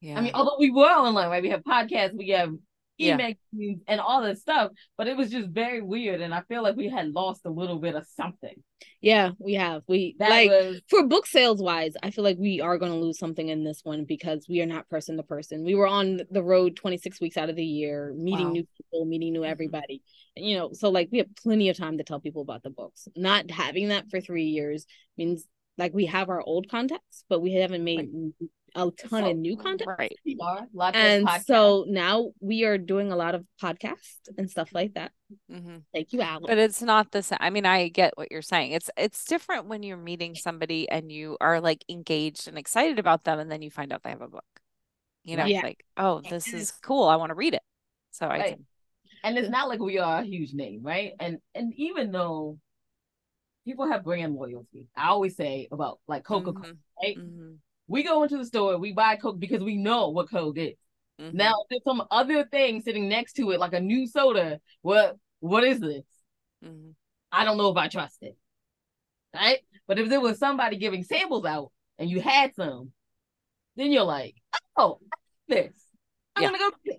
Yeah. 0.00 0.18
I 0.18 0.20
mean, 0.20 0.32
although 0.34 0.56
we 0.60 0.70
were 0.70 0.86
online, 0.86 1.28
right? 1.28 1.42
We 1.42 1.50
have 1.50 1.62
podcasts, 1.64 2.16
we 2.16 2.28
have 2.28 2.54
email 3.00 3.34
yeah. 3.52 3.74
and 3.86 4.00
all 4.00 4.22
this 4.22 4.40
stuff, 4.40 4.72
but 4.96 5.06
it 5.06 5.16
was 5.16 5.30
just 5.30 5.48
very 5.48 5.80
weird. 5.80 6.20
And 6.20 6.34
I 6.34 6.42
feel 6.42 6.62
like 6.62 6.76
we 6.76 6.88
had 6.88 7.14
lost 7.14 7.46
a 7.46 7.50
little 7.50 7.78
bit 7.78 7.94
of 7.94 8.06
something. 8.16 8.62
Yeah, 9.00 9.30
we 9.38 9.54
have. 9.54 9.82
We 9.86 10.16
that 10.18 10.30
like 10.30 10.50
was... 10.50 10.80
for 10.88 11.06
book 11.06 11.26
sales 11.26 11.62
wise, 11.62 11.94
I 12.02 12.10
feel 12.10 12.24
like 12.24 12.38
we 12.38 12.60
are 12.60 12.78
going 12.78 12.92
to 12.92 12.98
lose 12.98 13.18
something 13.18 13.48
in 13.48 13.64
this 13.64 13.80
one 13.84 14.04
because 14.04 14.46
we 14.48 14.60
are 14.60 14.66
not 14.66 14.88
person 14.88 15.16
to 15.16 15.22
person. 15.22 15.64
We 15.64 15.74
were 15.74 15.86
on 15.86 16.20
the 16.30 16.42
road 16.42 16.76
26 16.76 17.20
weeks 17.20 17.36
out 17.36 17.50
of 17.50 17.56
the 17.56 17.64
year, 17.64 18.14
meeting 18.16 18.46
wow. 18.46 18.52
new 18.52 18.66
people, 18.76 19.04
meeting 19.04 19.32
new 19.32 19.40
mm-hmm. 19.40 19.50
everybody. 19.50 20.02
You 20.36 20.58
know, 20.58 20.72
so 20.72 20.90
like 20.90 21.08
we 21.10 21.18
have 21.18 21.34
plenty 21.36 21.68
of 21.68 21.76
time 21.76 21.98
to 21.98 22.04
tell 22.04 22.20
people 22.20 22.42
about 22.42 22.62
the 22.62 22.70
books. 22.70 23.08
Not 23.16 23.50
having 23.50 23.88
that 23.88 24.10
for 24.10 24.20
three 24.20 24.46
years 24.46 24.86
means 25.16 25.44
like 25.76 25.94
we 25.94 26.06
have 26.06 26.28
our 26.28 26.40
old 26.40 26.68
contacts, 26.68 27.24
but 27.28 27.40
we 27.40 27.54
haven't 27.54 27.84
made 27.84 28.10
right 28.12 28.50
a 28.74 28.90
ton 28.90 29.24
so, 29.24 29.30
of 29.30 29.36
new 29.36 29.56
content. 29.56 29.90
Right. 29.98 30.14
and 30.94 31.28
so 31.44 31.84
now 31.88 32.30
we 32.40 32.64
are 32.64 32.78
doing 32.78 33.12
a 33.12 33.16
lot 33.16 33.34
of 33.34 33.44
podcasts 33.62 34.28
and 34.36 34.50
stuff 34.50 34.70
like 34.72 34.94
that. 34.94 35.12
Mm-hmm. 35.50 35.78
Thank 35.92 36.12
you, 36.12 36.20
Alex. 36.20 36.46
But 36.48 36.58
it's 36.58 36.82
not 36.82 37.10
the 37.12 37.22
same. 37.22 37.38
I 37.40 37.50
mean, 37.50 37.66
I 37.66 37.88
get 37.88 38.16
what 38.16 38.30
you're 38.30 38.42
saying. 38.42 38.72
It's 38.72 38.90
it's 38.96 39.24
different 39.24 39.66
when 39.66 39.82
you're 39.82 39.96
meeting 39.96 40.34
somebody 40.34 40.88
and 40.88 41.10
you 41.12 41.36
are 41.40 41.60
like 41.60 41.84
engaged 41.88 42.48
and 42.48 42.58
excited 42.58 42.98
about 42.98 43.24
them, 43.24 43.38
and 43.38 43.50
then 43.50 43.62
you 43.62 43.70
find 43.70 43.92
out 43.92 44.02
they 44.02 44.10
have 44.10 44.22
a 44.22 44.28
book. 44.28 44.44
You 45.24 45.36
know, 45.36 45.44
yeah. 45.44 45.60
like, 45.62 45.84
oh, 45.96 46.22
this 46.28 46.54
is 46.54 46.72
cool. 46.82 47.06
I 47.06 47.16
want 47.16 47.30
to 47.30 47.34
read 47.34 47.54
it. 47.54 47.62
So 48.10 48.28
I 48.28 48.50
can 48.50 48.66
and 49.22 49.38
it's 49.38 49.48
not 49.48 49.68
like 49.68 49.80
we 49.80 49.98
are 49.98 50.20
a 50.20 50.24
huge 50.24 50.52
name, 50.54 50.80
right? 50.82 51.12
And 51.20 51.38
and 51.54 51.72
even 51.76 52.12
though 52.12 52.58
people 53.64 53.88
have 53.90 54.04
brand 54.04 54.34
loyalty, 54.34 54.86
I 54.96 55.08
always 55.08 55.36
say 55.36 55.68
about 55.70 56.00
like 56.06 56.24
Coca 56.24 56.52
Cola, 56.52 56.66
mm-hmm. 56.66 56.72
right? 57.02 57.16
Mm-hmm. 57.16 57.54
We 57.88 58.02
go 58.04 58.22
into 58.22 58.38
the 58.38 58.44
store, 58.44 58.78
we 58.78 58.92
buy 58.92 59.16
Coke 59.16 59.40
because 59.40 59.62
we 59.62 59.76
know 59.76 60.10
what 60.10 60.30
Coke 60.30 60.58
is. 60.58 60.74
Mm-hmm. 61.20 61.36
Now, 61.36 61.54
there's 61.68 61.82
some 61.84 62.02
other 62.10 62.44
thing 62.44 62.80
sitting 62.80 63.08
next 63.08 63.32
to 63.34 63.50
it, 63.50 63.58
like 63.58 63.72
a 63.72 63.80
new 63.80 64.06
soda. 64.06 64.60
What 64.82 65.16
what 65.40 65.64
is 65.64 65.80
this? 65.80 66.04
Mm-hmm. 66.64 66.90
I 67.32 67.44
don't 67.44 67.58
know 67.58 67.70
if 67.70 67.76
I 67.76 67.88
trust 67.88 68.18
it. 68.22 68.36
Right? 69.34 69.58
But 69.86 69.98
if 69.98 70.08
there 70.08 70.20
was 70.20 70.38
somebody 70.38 70.76
giving 70.76 71.02
samples 71.02 71.44
out 71.44 71.72
and 71.98 72.08
you 72.08 72.20
had 72.20 72.54
some, 72.54 72.92
then 73.76 73.92
you're 73.92 74.04
like, 74.04 74.36
oh, 74.76 75.00
this. 75.48 75.72
I'm 76.36 76.44
yeah. 76.44 76.50
gonna 76.50 76.70
go. 76.86 76.92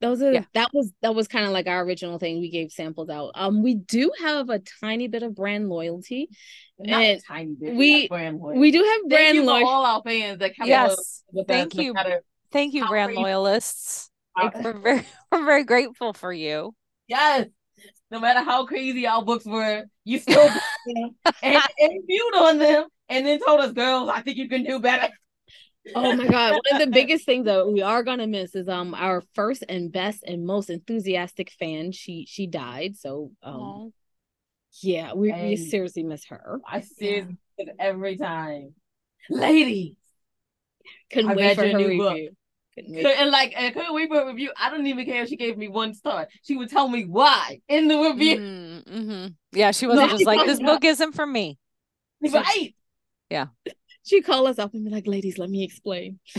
Yeah. 0.00 0.08
Those 0.08 0.22
are 0.22 0.32
yeah. 0.32 0.44
that 0.54 0.70
was 0.72 0.92
that 1.02 1.14
was 1.14 1.28
kind 1.28 1.44
of 1.44 1.52
like 1.52 1.66
our 1.66 1.82
original 1.82 2.18
thing. 2.18 2.40
We 2.40 2.50
gave 2.50 2.70
samples 2.70 3.08
out. 3.08 3.32
Um, 3.34 3.62
we 3.62 3.74
do 3.74 4.12
have 4.20 4.48
a 4.50 4.60
tiny 4.80 5.08
bit 5.08 5.22
of 5.22 5.34
brand 5.34 5.68
loyalty. 5.68 6.28
Not 6.78 7.02
and 7.02 7.22
tiny 7.26 7.54
bit. 7.60 7.74
We 7.74 8.08
we 8.10 8.70
do 8.70 8.84
have 8.84 9.08
brand 9.08 9.44
loyalty. 9.44 9.64
All 9.64 9.84
our 9.84 10.02
fans 10.02 10.38
that 10.38 10.56
come 10.56 10.68
yes. 10.68 11.24
Thank 11.46 11.74
you. 11.74 11.94
Thank 12.52 12.74
you, 12.74 12.86
brand 12.86 13.14
loyalists. 13.14 14.10
we're 14.36 14.78
very 14.78 15.06
we're 15.32 15.44
very 15.44 15.64
grateful 15.64 16.12
for 16.12 16.32
you. 16.32 16.74
Yes. 17.06 17.46
No 18.10 18.20
matter 18.20 18.40
how 18.40 18.64
crazy 18.66 19.06
our 19.06 19.22
books 19.22 19.44
were, 19.44 19.84
you 20.04 20.18
still 20.18 20.48
and, 20.86 21.14
and 21.42 22.02
viewed 22.06 22.34
on 22.36 22.58
them 22.58 22.86
and 23.08 23.26
then 23.26 23.38
told 23.44 23.60
us, 23.60 23.72
girls, 23.72 24.08
I 24.12 24.22
think 24.22 24.36
you 24.38 24.48
can 24.48 24.64
do 24.64 24.78
better. 24.78 25.12
Oh 25.94 26.14
my 26.14 26.26
god! 26.26 26.52
One 26.52 26.80
of 26.80 26.86
the 26.86 26.92
biggest 26.92 27.24
things 27.24 27.46
that 27.46 27.66
we 27.66 27.82
are 27.82 28.02
gonna 28.02 28.26
miss 28.26 28.54
is 28.54 28.68
um 28.68 28.94
our 28.94 29.22
first 29.34 29.64
and 29.68 29.90
best 29.90 30.22
and 30.26 30.46
most 30.46 30.70
enthusiastic 30.70 31.50
fan. 31.58 31.92
She 31.92 32.26
she 32.28 32.46
died, 32.46 32.96
so 32.96 33.32
um 33.42 33.54
Aww. 33.54 33.92
yeah, 34.82 35.14
we, 35.14 35.32
we 35.32 35.56
seriously 35.56 36.02
miss 36.02 36.26
her. 36.26 36.60
I 36.66 36.80
seriously 36.80 37.36
yeah. 37.58 37.72
every 37.78 38.16
time, 38.16 38.74
lady. 39.30 39.96
Couldn't 41.10 41.30
I 41.30 41.34
wait 41.34 41.56
for 41.56 41.66
her 41.66 41.78
review. 41.78 42.30
And 42.76 43.30
like, 43.32 43.54
and 43.56 43.74
couldn't 43.74 43.92
wait 43.92 44.08
for 44.08 44.20
a 44.20 44.26
review. 44.26 44.52
I 44.56 44.70
don't 44.70 44.86
even 44.86 45.04
care 45.04 45.24
if 45.24 45.28
she 45.28 45.36
gave 45.36 45.58
me 45.58 45.66
one 45.66 45.94
star. 45.94 46.28
She 46.42 46.56
would 46.56 46.70
tell 46.70 46.88
me 46.88 47.06
why 47.06 47.60
in 47.68 47.88
the 47.88 47.98
review. 47.98 48.36
Mm-hmm. 48.38 49.26
Yeah, 49.52 49.72
she 49.72 49.86
wasn't 49.86 50.06
no, 50.12 50.16
just 50.16 50.26
like, 50.26 50.46
"This 50.46 50.60
book 50.60 50.84
isn't 50.84 51.12
for 51.12 51.26
me." 51.26 51.58
Right. 52.20 52.74
Yeah 53.30 53.46
she 54.08 54.22
call 54.22 54.46
us 54.46 54.58
up 54.58 54.74
and 54.74 54.84
be 54.84 54.90
like, 54.90 55.06
"Ladies, 55.06 55.38
let 55.38 55.50
me 55.50 55.62
explain." 55.62 56.18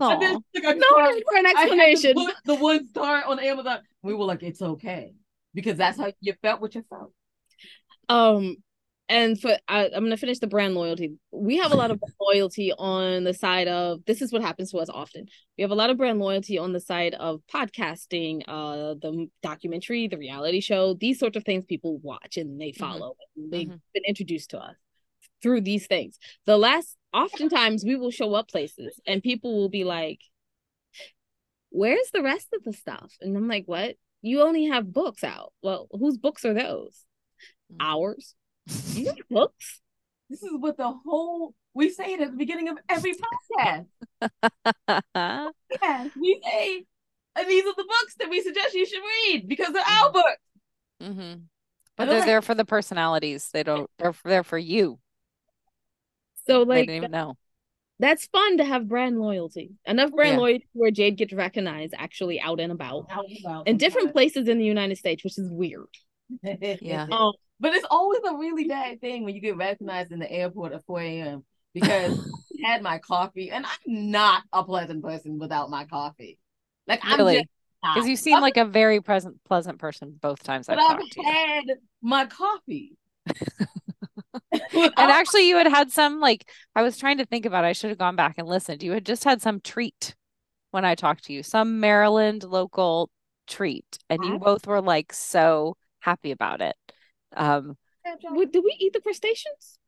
and 0.00 0.22
then 0.22 0.42
no 0.78 1.20
for 1.28 1.36
an 1.36 1.46
explanation. 1.46 2.14
the 2.44 2.54
one 2.54 2.86
star 2.88 3.24
on 3.24 3.38
Amazon. 3.38 3.80
We 4.02 4.14
were 4.14 4.24
like, 4.24 4.42
"It's 4.42 4.62
okay," 4.62 5.12
because 5.54 5.76
that's 5.76 5.98
how 5.98 6.12
you 6.20 6.34
felt 6.42 6.60
what 6.60 6.74
you 6.74 6.84
felt. 6.88 7.12
Um, 8.08 8.56
and 9.08 9.40
for 9.40 9.56
I, 9.68 9.86
am 9.86 10.04
gonna 10.04 10.16
finish 10.16 10.38
the 10.38 10.46
brand 10.46 10.74
loyalty. 10.74 11.14
We 11.30 11.58
have 11.58 11.72
a 11.72 11.76
lot 11.76 11.90
of 11.90 12.00
loyalty 12.20 12.72
on 12.72 13.24
the 13.24 13.34
side 13.34 13.68
of 13.68 14.04
this 14.06 14.22
is 14.22 14.32
what 14.32 14.42
happens 14.42 14.70
to 14.72 14.78
us 14.78 14.88
often. 14.88 15.26
We 15.56 15.62
have 15.62 15.70
a 15.70 15.76
lot 15.76 15.90
of 15.90 15.96
brand 15.96 16.18
loyalty 16.18 16.58
on 16.58 16.72
the 16.72 16.80
side 16.80 17.14
of 17.14 17.40
podcasting, 17.52 18.42
uh, 18.48 18.94
the 18.94 19.28
documentary, 19.42 20.08
the 20.08 20.18
reality 20.18 20.60
show, 20.60 20.94
these 20.94 21.18
sorts 21.18 21.36
of 21.36 21.44
things 21.44 21.64
people 21.64 21.98
watch 21.98 22.36
and 22.36 22.60
they 22.60 22.70
mm-hmm. 22.70 22.84
follow. 22.84 23.16
Mm-hmm. 23.38 23.50
They've 23.50 23.68
mm-hmm. 23.68 23.76
been 23.94 24.04
introduced 24.06 24.50
to 24.50 24.58
us 24.58 24.76
through 25.42 25.62
these 25.62 25.86
things. 25.86 26.18
The 26.46 26.56
last 26.56 26.96
oftentimes 27.12 27.84
we 27.84 27.96
will 27.96 28.10
show 28.10 28.34
up 28.34 28.48
places 28.48 29.00
and 29.06 29.22
people 29.22 29.56
will 29.56 29.68
be 29.68 29.84
like, 29.84 30.20
Where's 31.70 32.10
the 32.12 32.22
rest 32.22 32.48
of 32.54 32.64
the 32.64 32.72
stuff? 32.72 33.12
And 33.20 33.36
I'm 33.36 33.48
like, 33.48 33.64
What? 33.66 33.96
You 34.22 34.42
only 34.42 34.66
have 34.66 34.92
books 34.92 35.22
out. 35.22 35.52
Well, 35.62 35.88
whose 35.90 36.18
books 36.18 36.44
are 36.44 36.54
those? 36.54 37.04
Mm. 37.72 37.76
Ours. 37.80 38.34
You 38.94 39.06
have 39.06 39.16
books? 39.30 39.80
This 40.28 40.42
is 40.42 40.50
what 40.58 40.76
the 40.76 40.90
whole 40.90 41.54
we 41.74 41.90
say 41.90 42.14
it 42.14 42.20
at 42.20 42.30
the 42.30 42.36
beginning 42.36 42.68
of 42.68 42.78
every 42.88 43.14
podcast. 43.14 43.86
yeah, 45.82 46.08
we 46.18 46.40
say 46.42 46.84
and 47.36 47.48
these 47.48 47.64
are 47.64 47.74
the 47.76 47.84
books 47.84 48.14
that 48.18 48.30
we 48.30 48.40
suggest 48.40 48.74
you 48.74 48.86
should 48.86 49.02
read 49.02 49.46
because 49.46 49.72
they're 49.72 49.82
our 49.82 50.10
books. 50.10 50.40
Mm-hmm. 51.02 51.40
But 51.96 52.08
they're 52.08 52.24
there 52.24 52.42
for 52.42 52.54
the 52.54 52.64
personalities. 52.64 53.50
They 53.52 53.62
don't. 53.62 53.90
They're 53.98 54.14
there 54.24 54.42
for 54.42 54.58
you. 54.58 54.98
So 56.46 56.62
like, 56.62 56.78
I 56.78 56.80
didn't 56.82 56.96
even 56.96 57.10
know. 57.10 57.36
That's 57.98 58.26
fun 58.26 58.58
to 58.58 58.64
have 58.64 58.88
brand 58.88 59.18
loyalty. 59.18 59.72
Enough 59.86 60.12
brand 60.12 60.34
yeah. 60.34 60.40
loyalty 60.40 60.68
where 60.74 60.90
Jade 60.90 61.16
gets 61.16 61.32
recognized 61.32 61.94
actually 61.96 62.40
out 62.40 62.60
and 62.60 62.70
about, 62.70 63.06
out 63.10 63.24
and 63.26 63.38
about 63.42 63.68
in 63.68 63.78
different 63.78 64.12
places 64.12 64.48
in 64.48 64.58
the 64.58 64.64
United 64.64 64.98
States, 64.98 65.24
which 65.24 65.38
is 65.38 65.50
weird. 65.50 65.86
yeah. 66.42 67.06
Um, 67.10 67.32
but 67.58 67.72
it's 67.72 67.86
always 67.90 68.20
a 68.28 68.36
really 68.36 68.64
bad 68.64 69.00
thing 69.00 69.24
when 69.24 69.34
you 69.34 69.40
get 69.40 69.56
recognized 69.56 70.12
in 70.12 70.18
the 70.18 70.30
airport 70.30 70.74
at 70.74 70.84
4 70.84 71.00
a.m. 71.00 71.44
because 71.72 72.18
I 72.64 72.70
had 72.70 72.82
my 72.82 72.98
coffee 72.98 73.50
and 73.50 73.64
I'm 73.64 74.10
not 74.10 74.42
a 74.52 74.62
pleasant 74.62 75.02
person 75.02 75.38
without 75.38 75.70
my 75.70 75.86
coffee. 75.86 76.38
Like 76.86 77.00
I'm 77.02 77.18
really? 77.18 77.48
Because 77.82 78.08
you 78.08 78.16
seem 78.16 78.40
like 78.40 78.56
a 78.56 78.64
very 78.64 79.00
present, 79.00 79.42
pleasant 79.44 79.78
person 79.78 80.18
both 80.20 80.42
times 80.42 80.68
I've, 80.68 80.78
I've 80.78 80.98
had 81.24 81.64
my 82.02 82.26
coffee. 82.26 82.96
and 84.52 84.92
actually, 84.98 85.48
you 85.48 85.56
had 85.56 85.66
had 85.66 85.90
some 85.90 86.20
like 86.20 86.48
I 86.74 86.82
was 86.82 86.96
trying 86.96 87.18
to 87.18 87.24
think 87.24 87.46
about. 87.46 87.64
It. 87.64 87.68
I 87.68 87.72
should 87.72 87.90
have 87.90 87.98
gone 87.98 88.16
back 88.16 88.34
and 88.38 88.48
listened. 88.48 88.82
You 88.82 88.92
had 88.92 89.06
just 89.06 89.24
had 89.24 89.42
some 89.42 89.60
treat 89.60 90.14
when 90.70 90.84
I 90.84 90.94
talked 90.94 91.24
to 91.24 91.32
you, 91.32 91.42
some 91.42 91.80
Maryland 91.80 92.44
local 92.44 93.10
treat, 93.46 93.98
and 94.10 94.24
you 94.24 94.38
both 94.38 94.66
were 94.66 94.82
like 94.82 95.12
so 95.12 95.76
happy 96.00 96.30
about 96.30 96.60
it. 96.60 96.76
Um, 97.34 97.76
did 98.04 98.62
we 98.64 98.76
eat 98.78 98.92
the 98.92 99.00
crustaceans? 99.00 99.78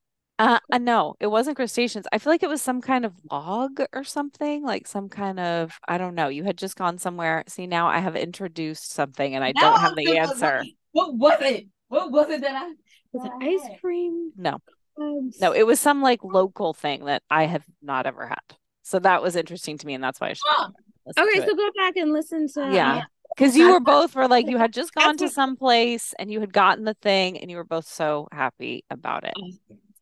Uh, 0.40 0.60
uh, 0.70 0.78
no, 0.78 1.16
it 1.18 1.26
wasn't 1.26 1.56
crustaceans. 1.56 2.06
I 2.12 2.18
feel 2.18 2.32
like 2.32 2.44
it 2.44 2.48
was 2.48 2.62
some 2.62 2.80
kind 2.80 3.04
of 3.04 3.12
log 3.30 3.80
or 3.92 4.04
something, 4.04 4.62
like 4.62 4.86
some 4.86 5.08
kind 5.08 5.40
of 5.40 5.78
I 5.88 5.98
don't 5.98 6.14
know. 6.14 6.28
You 6.28 6.44
had 6.44 6.56
just 6.56 6.76
gone 6.76 6.98
somewhere. 6.98 7.42
See, 7.48 7.66
now 7.66 7.88
I 7.88 7.98
have 7.98 8.14
introduced 8.14 8.92
something 8.92 9.34
and 9.34 9.42
I 9.42 9.52
now 9.56 9.72
don't 9.72 9.80
have 9.80 9.96
the 9.96 10.16
answer. 10.16 10.62
What 10.92 11.16
was 11.16 11.40
it? 11.40 11.66
What 11.88 12.12
was 12.12 12.30
it 12.30 12.42
that 12.42 12.54
I 12.54 12.72
was 13.12 13.24
it 13.24 13.32
ice 13.40 13.80
cream? 13.80 14.32
No. 14.36 14.58
Um, 15.00 15.30
no, 15.40 15.52
it 15.52 15.66
was 15.66 15.78
some 15.80 16.02
like 16.02 16.24
local 16.24 16.74
thing 16.74 17.04
that 17.04 17.22
I 17.30 17.44
have 17.44 17.64
not 17.82 18.06
ever 18.06 18.26
had. 18.26 18.38
So 18.82 18.98
that 19.00 19.22
was 19.22 19.36
interesting 19.36 19.78
to 19.78 19.86
me, 19.86 19.94
and 19.94 20.02
that's 20.02 20.20
why 20.20 20.30
I 20.30 20.32
should. 20.32 20.74
Okay, 21.18 21.46
so 21.46 21.54
go 21.54 21.70
back 21.76 21.96
and 21.96 22.12
listen 22.12 22.48
to. 22.54 22.70
Yeah, 22.72 23.02
because 23.36 23.56
you 23.56 23.70
were 23.70 23.80
both 23.80 24.14
were 24.14 24.28
like 24.28 24.48
you 24.48 24.58
had 24.58 24.72
just 24.72 24.94
gone 24.94 25.16
to 25.18 25.28
some 25.28 25.56
place 25.56 26.14
and 26.18 26.32
you 26.32 26.40
had 26.40 26.52
gotten 26.52 26.84
the 26.84 26.94
thing, 26.94 27.38
and 27.38 27.50
you 27.50 27.56
were 27.56 27.64
both 27.64 27.86
so 27.86 28.28
happy 28.32 28.84
about 28.90 29.24
it. 29.24 29.34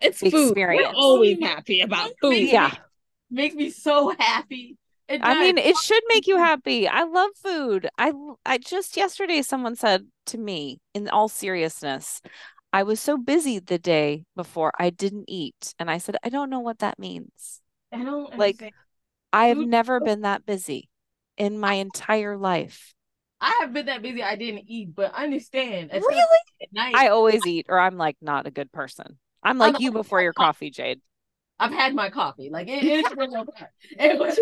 It's 0.01 0.21
the 0.21 0.31
food. 0.31 0.49
Experience. 0.49 0.95
We're 0.95 1.01
always 1.01 1.39
happy 1.41 1.81
about 1.81 2.13
food. 2.21 2.37
yeah, 2.37 2.75
makes 3.31 3.55
me 3.55 3.71
so 3.71 4.15
happy. 4.19 4.77
I 5.09 5.41
mean, 5.41 5.59
it 5.59 5.77
should 5.77 6.03
make 6.09 6.27
you 6.27 6.39
happy. 6.39 6.89
I 6.89 7.05
love 7.05 7.31
food. 7.43 7.89
I 7.99 8.13
I 8.45 8.59
just 8.59 8.97
yesterday 8.97 9.43
someone 9.43 9.77
said 9.77 10.07
to 10.27 10.39
me, 10.39 10.81
in 10.95 11.09
all 11.09 11.29
seriousness, 11.29 12.21
I 12.77 12.83
was 12.83 13.01
so 13.01 13.17
busy 13.17 13.59
the 13.59 13.79
day 13.79 14.27
before 14.37 14.71
I 14.79 14.91
didn't 14.91 15.25
eat. 15.29 15.73
And 15.79 15.91
I 15.91 15.97
said, 15.97 16.19
I 16.23 16.29
don't 16.29 16.51
know 16.51 16.61
what 16.61 16.81
that 16.81 16.99
means. 16.99 17.63
I 17.91 18.05
don't 18.05 18.37
like 18.37 18.57
understand. 18.57 18.73
I 19.33 19.47
have 19.47 19.57
never 19.57 19.99
been 19.99 20.21
that 20.21 20.45
busy 20.45 20.91
in 21.39 21.59
my 21.59 21.73
entire 21.73 22.37
life. 22.37 22.93
I 23.41 23.61
have 23.61 23.73
been 23.73 23.87
that 23.87 24.03
busy 24.03 24.23
I 24.23 24.37
didn't 24.37 24.65
eat, 24.67 24.95
but 24.95 25.15
understand. 25.15 25.91
Really? 25.91 26.39
Night, 26.71 26.95
I 26.95 27.09
always 27.09 27.47
eat 27.47 27.65
or 27.71 27.81
I'm 27.81 27.97
like 27.97 28.19
not 28.21 28.47
a 28.47 28.51
good 28.51 28.71
person. 28.71 29.17
I'm 29.43 29.57
like 29.57 29.77
I'm, 29.77 29.81
you 29.81 29.91
before 29.91 30.21
your 30.21 30.35
coffee, 30.35 30.69
Jade. 30.69 31.01
I've 31.59 31.73
had 31.73 31.95
my 31.95 32.11
coffee. 32.11 32.51
Like 32.51 32.69
it, 32.69 32.85
it's 32.85 33.09
it 33.99 34.19
was 34.19 34.39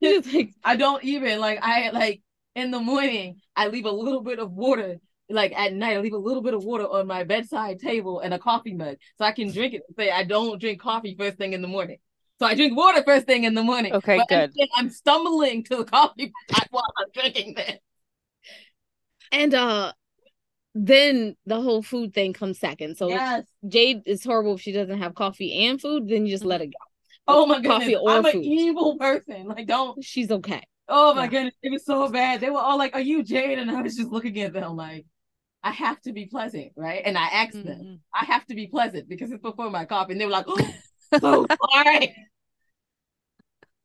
yeah. 0.00 0.44
I 0.62 0.76
don't 0.76 1.02
even 1.02 1.40
like 1.40 1.58
I 1.60 1.90
like 1.90 2.22
in 2.54 2.70
the 2.70 2.78
morning 2.78 3.40
I 3.56 3.66
leave 3.66 3.86
a 3.86 3.90
little 3.90 4.22
bit 4.22 4.38
of 4.38 4.52
water 4.52 5.00
like 5.30 5.52
at 5.56 5.72
night, 5.72 5.96
I 5.96 6.00
leave 6.00 6.12
a 6.12 6.18
little 6.18 6.42
bit 6.42 6.54
of 6.54 6.64
water 6.64 6.84
on 6.84 7.06
my 7.06 7.24
bedside 7.24 7.80
table 7.80 8.20
and 8.20 8.34
a 8.34 8.38
coffee 8.38 8.74
mug 8.74 8.96
so 9.16 9.24
I 9.24 9.32
can 9.32 9.50
drink 9.50 9.74
it. 9.74 9.82
Say 9.96 10.10
I 10.10 10.24
don't 10.24 10.60
drink 10.60 10.80
coffee 10.80 11.16
first 11.18 11.38
thing 11.38 11.52
in 11.52 11.62
the 11.62 11.68
morning. 11.68 11.98
So 12.38 12.46
I 12.46 12.54
drink 12.54 12.76
water 12.76 13.02
first 13.04 13.26
thing 13.26 13.44
in 13.44 13.54
the 13.54 13.62
morning. 13.62 13.92
Okay, 13.94 14.18
but 14.18 14.28
good. 14.28 14.68
I'm 14.76 14.90
stumbling 14.90 15.64
to 15.64 15.76
the 15.76 15.84
coffee 15.84 16.32
pot 16.50 16.66
while 16.70 16.84
I'm 16.98 17.06
drinking 17.14 17.54
this. 17.54 17.78
And 19.32 19.54
uh 19.54 19.92
then 20.74 21.36
the 21.46 21.60
whole 21.60 21.82
food 21.82 22.12
thing 22.12 22.32
comes 22.32 22.58
second. 22.58 22.96
So 22.96 23.08
yes. 23.08 23.44
Jade 23.66 24.02
is 24.06 24.24
horrible 24.24 24.54
if 24.54 24.60
she 24.60 24.72
doesn't 24.72 24.98
have 24.98 25.14
coffee 25.14 25.66
and 25.66 25.80
food, 25.80 26.08
then 26.08 26.26
you 26.26 26.32
just 26.32 26.44
let 26.44 26.60
it 26.60 26.66
go. 26.66 26.72
Oh 27.26 27.46
my 27.46 27.60
goodness. 27.60 27.96
I'm 28.06 28.24
food. 28.24 28.34
an 28.34 28.42
evil 28.42 28.98
person. 28.98 29.46
Like 29.46 29.66
don't 29.66 30.04
she's 30.04 30.30
okay. 30.30 30.62
Oh 30.88 31.14
my 31.14 31.24
yeah. 31.24 31.30
goodness. 31.30 31.54
It 31.62 31.70
was 31.70 31.84
so 31.86 32.08
bad. 32.08 32.40
They 32.40 32.50
were 32.50 32.58
all 32.58 32.76
like, 32.76 32.94
Are 32.94 33.00
you 33.00 33.22
Jade? 33.22 33.58
And 33.58 33.70
I 33.70 33.80
was 33.80 33.96
just 33.96 34.10
looking 34.10 34.38
at 34.40 34.52
them 34.52 34.76
like 34.76 35.06
I 35.64 35.70
have 35.70 36.00
to 36.02 36.12
be 36.12 36.26
pleasant, 36.26 36.72
right? 36.76 37.02
And 37.04 37.16
I 37.16 37.26
asked 37.26 37.56
mm-hmm. 37.56 37.68
them, 37.68 38.00
I 38.14 38.26
have 38.26 38.46
to 38.46 38.54
be 38.54 38.66
pleasant 38.66 39.08
because 39.08 39.32
it's 39.32 39.42
before 39.42 39.70
my 39.70 39.86
coffee. 39.86 40.12
And 40.12 40.20
they 40.20 40.26
were 40.26 40.30
like, 40.30 40.44
oh, 40.46 40.74
so 41.20 41.46
sorry. 41.72 42.14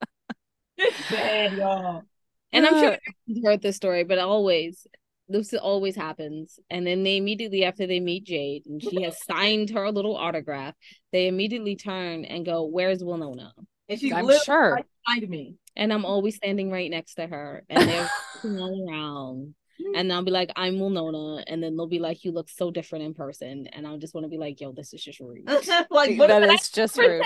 it's 0.77 1.09
bad, 1.09 1.53
y'all. 1.53 2.03
And 2.51 2.65
I'm 2.65 2.79
sure 2.79 2.97
you've 3.25 3.45
heard 3.45 3.61
this 3.61 3.77
story, 3.77 4.03
but 4.03 4.19
always 4.19 4.85
this 5.29 5.53
always 5.53 5.95
happens. 5.95 6.59
And 6.69 6.85
then 6.85 7.03
they 7.03 7.17
immediately 7.17 7.63
after 7.63 7.87
they 7.87 7.99
meet 7.99 8.25
Jade 8.25 8.63
and 8.65 8.81
she 8.81 9.03
has 9.03 9.23
signed 9.23 9.69
her 9.69 9.91
little 9.91 10.17
autograph, 10.17 10.73
they 11.11 11.27
immediately 11.27 11.75
turn 11.75 12.25
and 12.25 12.45
go, 12.45 12.65
"Where's 12.65 13.03
Wilnona?" 13.03 13.51
And 13.87 13.99
she's 13.99 14.11
I'm 14.11 14.29
sure 14.43 14.73
right 14.73 14.85
behind 15.05 15.29
me. 15.29 15.55
And 15.75 15.93
I'm 15.93 16.05
always 16.05 16.35
standing 16.35 16.71
right 16.71 16.89
next 16.89 17.15
to 17.15 17.27
her, 17.27 17.63
and 17.69 17.87
they're 17.87 18.09
all 18.43 18.89
around. 18.89 19.55
And 19.95 20.11
I'll 20.11 20.23
be 20.23 20.31
like, 20.31 20.51
I'm 20.55 20.75
Wilnona, 20.75 21.43
and 21.47 21.63
then 21.63 21.77
they'll 21.77 21.87
be 21.87 21.99
like, 21.99 22.23
"You 22.25 22.31
look 22.31 22.49
so 22.49 22.69
different 22.69 23.05
in 23.05 23.13
person," 23.13 23.67
and 23.71 23.87
I 23.87 23.95
just 23.97 24.13
want 24.13 24.25
to 24.25 24.29
be 24.29 24.37
like, 24.37 24.59
"Yo, 24.59 24.71
this 24.71 24.93
is 24.93 25.03
just 25.03 25.19
rude." 25.19 25.47
like 25.89 26.17
that 26.17 26.43
is 26.43 26.69
just 26.69 26.97
rude. 26.97 27.23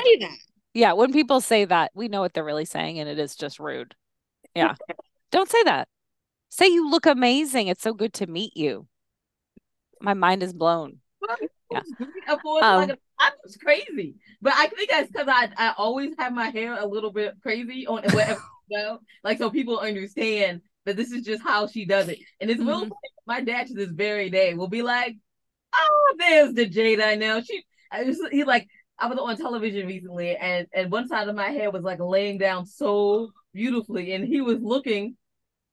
Yeah, 0.74 0.94
when 0.94 1.12
people 1.12 1.42
say 1.42 1.66
that, 1.66 1.92
we 1.94 2.08
know 2.08 2.22
what 2.22 2.34
they're 2.34 2.44
really 2.44 2.66
saying, 2.66 3.00
and 3.00 3.10
it 3.10 3.20
is 3.20 3.36
just 3.36 3.60
rude. 3.60 3.96
Yeah, 4.56 4.76
don't 5.32 5.50
say 5.50 5.63
that. 5.63 5.88
Say 6.50 6.68
you 6.68 6.89
look 6.89 7.06
amazing. 7.06 7.68
It's 7.68 7.82
so 7.82 7.94
good 7.94 8.13
to 8.13 8.28
meet 8.28 8.56
you. 8.56 8.88
My 10.00 10.13
mind 10.13 10.44
is 10.44 10.54
blown. 10.54 11.00
Yeah. 11.72 11.82
Um, 12.62 12.92
I 13.20 13.32
was 13.44 13.58
crazy, 13.58 14.16
but 14.42 14.54
I 14.56 14.68
think 14.68 14.89
that's 14.89 15.12
because 15.12 15.28
I 15.28 15.50
I 15.58 15.74
always 15.78 16.13
have 16.20 16.34
my 16.34 16.50
hair 16.50 16.76
a 16.78 16.86
little 16.86 17.12
bit 17.12 17.36
crazy 17.42 17.88
on 17.88 18.04
whatever 18.04 18.42
go. 18.72 19.00
Like 19.24 19.38
so 19.38 19.50
people 19.50 19.80
understand 19.80 20.62
that 20.86 20.98
this 20.98 21.12
is 21.12 21.24
just 21.24 21.43
how 21.43 21.67
she 21.67 21.86
does 21.86 22.10
it. 22.10 22.19
And 22.39 22.50
it's 22.50 22.62
mm-hmm. 22.62 22.89
my 23.26 23.41
dad 23.41 23.67
to 23.67 23.74
this 23.74 23.89
very 23.89 24.30
day 24.30 24.54
will 24.54 24.67
be 24.67 24.82
like, 24.82 25.17
Oh, 25.76 26.15
there's 26.19 26.54
the 26.54 26.65
Jade 26.67 27.02
I 27.02 27.15
know. 27.15 27.41
She 27.41 27.63
I 27.91 28.04
just, 28.06 28.22
he 28.32 28.43
like 28.43 28.67
I 29.00 29.08
was 29.08 29.17
on 29.17 29.38
television 29.38 29.88
recently 29.88 30.36
and 30.36 30.67
and 30.74 30.91
one 30.91 31.08
side 31.08 31.28
of 31.28 31.36
my 31.36 31.50
hair 31.50 31.72
was 31.72 31.84
like 31.84 32.00
laying 32.00 32.38
down 32.38 32.65
so 32.65 33.32
beautifully 33.54 34.13
and 34.13 34.26
he 34.26 34.41
was 34.41 34.60
looking 34.60 35.15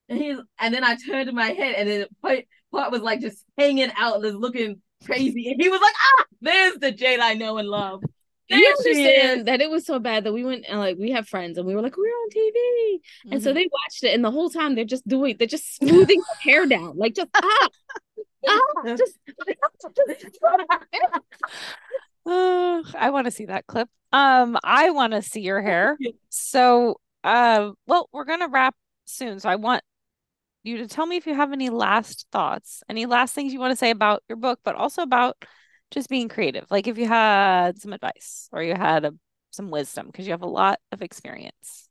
and 0.09 0.18
he 0.18 0.37
and 0.59 0.75
then 0.75 0.85
I 0.85 0.96
turned 0.96 1.33
my 1.33 1.49
head 1.49 1.75
and 1.77 1.88
then 1.88 2.07
part, 2.23 2.40
part 2.73 2.92
was 2.92 3.03
like 3.03 3.20
just 3.20 3.44
hanging 3.57 3.90
out, 3.96 4.23
just 4.23 4.37
looking 4.37 4.81
crazy. 5.05 5.51
And 5.51 5.61
he 5.61 5.68
was 5.68 5.81
like, 5.81 5.94
ah, 5.96 6.25
there's 6.40 6.79
the 6.79 6.92
Jade 6.92 7.20
I 7.20 7.35
know 7.35 7.59
and 7.59 7.68
love. 7.68 8.03
You 8.51 8.75
understand 8.79 9.47
that 9.47 9.61
it 9.61 9.71
was 9.71 9.87
so 9.87 9.99
bad 9.99 10.25
that 10.25 10.33
we 10.33 10.45
went 10.45 10.65
and 10.69 10.79
like 10.79 10.97
we 10.99 11.13
have 11.13 11.29
friends 11.29 11.57
and 11.57 11.67
we 11.67 11.75
were 11.75 11.83
like 11.83 11.97
we're 11.97 12.09
on 12.09 12.31
TV 12.31 12.51
mm-hmm. 12.51 13.33
and 13.33 13.43
so 13.43 13.51
mm-hmm. 13.51 13.57
they 13.57 13.69
watched 13.73 14.05
it 14.05 14.15
and 14.15 14.25
the 14.25 14.31
whole 14.31 14.51
time 14.51 14.75
they're 14.75 14.85
just 14.85 15.07
doing 15.07 15.37
they're 15.39 15.47
just 15.47 15.77
smoothing 15.77 16.21
her 16.21 16.51
hair 16.51 16.67
down 16.67 16.97
like 16.97 17.15
just 17.15 17.29
ah, 17.35 17.69
ah 18.49 18.61
just, 18.97 19.19
oh, 22.27 22.85
I 22.99 23.11
want 23.11 23.27
to 23.27 23.31
see 23.31 23.47
that 23.47 23.67
clip. 23.67 23.89
Um, 24.13 24.59
I 24.65 24.91
want 24.91 25.13
to 25.13 25.23
see 25.23 25.41
your 25.41 25.63
hair. 25.63 25.97
So, 26.29 27.01
uh, 27.25 27.71
well, 27.87 28.09
we're 28.13 28.25
gonna 28.25 28.49
wrap 28.49 28.75
soon. 29.05 29.41
So 29.41 29.49
I 29.49 29.57
want 29.57 29.83
you 30.63 30.79
to 30.79 30.89
tell 30.89 31.07
me 31.07 31.17
if 31.17 31.27
you 31.27 31.35
have 31.35 31.53
any 31.53 31.71
last 31.71 32.27
thoughts, 32.33 32.83
any 32.89 33.07
last 33.07 33.35
things 33.35 33.53
you 33.53 33.61
want 33.61 33.73
to 33.73 33.77
say 33.77 33.91
about 33.91 34.23
your 34.29 34.37
book, 34.37 34.61
but 34.65 34.75
also 34.75 35.03
about 35.03 35.37
just 35.90 36.09
being 36.09 36.29
creative. 36.29 36.66
Like 36.70 36.87
if 36.87 36.98
you 36.98 37.07
had 37.07 37.81
some 37.81 37.92
advice 37.92 38.48
or 38.53 38.62
you 38.62 38.74
had 38.74 39.05
a, 39.05 39.14
some 39.50 39.70
wisdom, 39.70 40.07
because 40.07 40.26
you 40.26 40.33
have 40.33 40.42
a 40.42 40.46
lot 40.46 40.79
of 40.92 41.03
experience. 41.03 41.88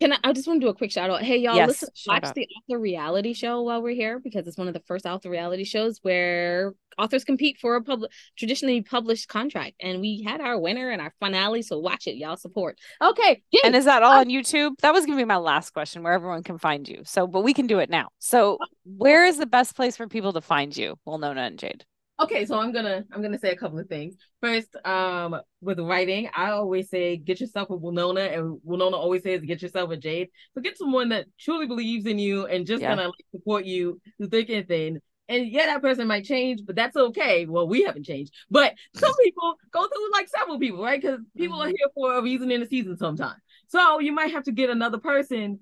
Can 0.00 0.12
I, 0.12 0.18
I 0.24 0.32
just 0.34 0.46
want 0.46 0.60
to 0.60 0.66
do 0.66 0.68
a 0.68 0.74
quick 0.74 0.92
shout 0.92 1.08
out. 1.08 1.22
Hey, 1.22 1.38
y'all, 1.38 1.56
yes, 1.56 1.68
listen, 1.68 1.88
watch 2.06 2.24
out. 2.24 2.34
the 2.34 2.46
author 2.46 2.78
reality 2.78 3.32
show 3.32 3.62
while 3.62 3.82
we're 3.82 3.94
here 3.94 4.18
because 4.18 4.46
it's 4.46 4.58
one 4.58 4.68
of 4.68 4.74
the 4.74 4.82
first 4.86 5.06
author 5.06 5.30
reality 5.30 5.64
shows 5.64 6.00
where 6.02 6.74
authors 6.98 7.24
compete 7.24 7.56
for 7.58 7.76
a 7.76 7.82
public 7.82 8.10
traditionally 8.36 8.82
published 8.82 9.28
contract. 9.28 9.76
And 9.80 10.02
we 10.02 10.22
had 10.22 10.42
our 10.42 10.58
winner 10.58 10.90
and 10.90 11.00
our 11.00 11.14
finale. 11.18 11.62
So 11.62 11.78
watch 11.78 12.06
it, 12.06 12.16
y'all 12.16 12.36
support. 12.36 12.78
Okay. 13.00 13.42
Yay. 13.50 13.60
And 13.64 13.74
is 13.74 13.86
that 13.86 14.02
all 14.02 14.12
oh. 14.12 14.20
on 14.20 14.26
YouTube? 14.26 14.72
That 14.82 14.92
was 14.92 15.06
gonna 15.06 15.16
be 15.16 15.24
my 15.24 15.38
last 15.38 15.70
question, 15.70 16.02
where 16.02 16.12
everyone 16.12 16.42
can 16.42 16.58
find 16.58 16.86
you. 16.86 17.00
So, 17.04 17.26
but 17.26 17.40
we 17.40 17.54
can 17.54 17.66
do 17.66 17.78
it 17.78 17.88
now. 17.88 18.08
So 18.18 18.58
oh. 18.60 18.66
where 18.84 19.24
is 19.24 19.38
the 19.38 19.46
best 19.46 19.76
place 19.76 19.96
for 19.96 20.06
people 20.06 20.34
to 20.34 20.42
find 20.42 20.76
you? 20.76 20.96
Wilnona 21.06 21.46
and 21.46 21.58
Jade 21.58 21.86
okay 22.20 22.46
so 22.46 22.58
i'm 22.58 22.72
gonna 22.72 23.04
i'm 23.12 23.22
gonna 23.22 23.38
say 23.38 23.50
a 23.50 23.56
couple 23.56 23.78
of 23.78 23.88
things. 23.88 24.16
First 24.40 24.76
um 24.84 25.40
with 25.60 25.78
writing 25.80 26.28
i 26.34 26.50
always 26.50 26.88
say 26.90 27.16
get 27.16 27.40
yourself 27.40 27.70
a 27.70 27.76
Wilnona 27.76 28.36
and 28.36 28.60
Wilnona 28.66 28.94
always 28.94 29.22
says 29.22 29.42
get 29.42 29.62
yourself 29.62 29.90
a 29.90 29.96
jade. 29.96 30.28
So 30.54 30.60
get 30.60 30.78
someone 30.78 31.10
that 31.10 31.26
truly 31.38 31.66
believes 31.66 32.06
in 32.06 32.18
you 32.18 32.46
and 32.46 32.66
just 32.66 32.82
yeah. 32.82 32.94
gonna 32.94 33.08
like, 33.08 33.14
support 33.32 33.64
you 33.64 34.00
through 34.18 34.28
thick 34.28 34.50
and 34.50 34.66
thin. 34.66 35.00
And 35.28 35.48
yeah 35.48 35.66
that 35.66 35.82
person 35.82 36.06
might 36.06 36.24
change 36.24 36.60
but 36.66 36.76
that's 36.76 36.96
okay. 36.96 37.46
Well 37.46 37.68
we 37.68 37.82
haven't 37.82 38.04
changed. 38.04 38.32
But 38.50 38.74
some 38.94 39.12
people 39.22 39.54
go 39.70 39.86
through 39.86 40.12
like 40.12 40.28
several 40.28 40.58
people 40.58 40.82
right? 40.82 41.00
Because 41.00 41.20
people 41.36 41.58
mm-hmm. 41.58 41.68
are 41.68 41.74
here 41.76 41.88
for 41.94 42.14
a 42.14 42.22
reason 42.22 42.50
in 42.50 42.60
the 42.60 42.66
season 42.66 42.96
sometimes. 42.96 43.40
So 43.68 43.98
you 44.00 44.12
might 44.12 44.32
have 44.32 44.44
to 44.44 44.52
get 44.52 44.70
another 44.70 44.98
person 44.98 45.60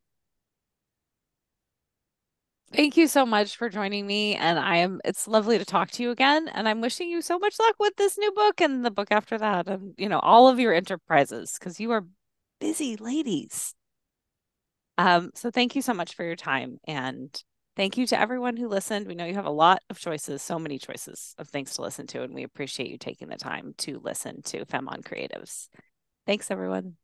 Thank 2.75 2.97
you 2.97 3.07
so 3.07 3.27
much 3.27 3.57
for 3.57 3.69
joining 3.69 4.07
me. 4.07 4.35
And 4.35 4.59
I 4.59 4.77
am, 4.77 4.99
it's 5.05 5.29
lovely 5.29 5.59
to 5.59 5.65
talk 5.65 5.91
to 5.91 6.03
you 6.03 6.11
again. 6.11 6.49
And 6.49 6.67
I'm 6.67 6.81
wishing 6.81 7.11
you 7.11 7.21
so 7.21 7.39
much 7.39 7.59
luck 7.59 7.75
with 7.79 7.97
this 7.97 8.17
new 8.17 8.33
book 8.33 8.63
and 8.63 8.83
the 8.83 8.91
book 8.91 9.09
after 9.11 9.37
that. 9.37 9.69
And, 9.69 9.95
you 9.99 10.09
know, 10.09 10.21
all 10.21 10.49
of 10.49 10.59
your 10.59 10.73
enterprises 10.73 11.57
because 11.59 11.79
you 11.79 11.91
are 11.91 12.07
busy 12.63 12.95
ladies. 12.95 13.75
Um, 14.97 15.31
so 15.35 15.51
thank 15.51 15.75
you 15.75 15.83
so 15.83 15.93
much 15.93 16.15
for 16.15 16.25
your 16.25 16.37
time. 16.37 16.79
And 16.85 17.29
thank 17.77 17.99
you 17.99 18.07
to 18.07 18.19
everyone 18.19 18.57
who 18.57 18.69
listened. 18.69 19.09
We 19.09 19.17
know 19.17 19.25
you 19.25 19.35
have 19.35 19.47
a 19.47 19.51
lot 19.51 19.83
of 19.91 19.99
choices, 19.99 20.43
so 20.43 20.61
many 20.61 20.79
choices 20.79 21.35
of 21.39 21.49
things 21.49 21.75
to 21.75 21.83
listen 21.83 22.07
to. 22.07 22.23
And 22.23 22.33
we 22.33 22.45
appreciate 22.45 22.89
you 22.89 22.99
taking 22.99 23.29
the 23.29 23.37
time 23.37 23.75
to 23.79 23.99
listen 23.99 24.43
to 24.43 24.65
Femme 24.65 24.89
on 24.89 25.03
Creatives. 25.03 25.67
Thanks, 26.25 26.53
everyone. 26.53 27.02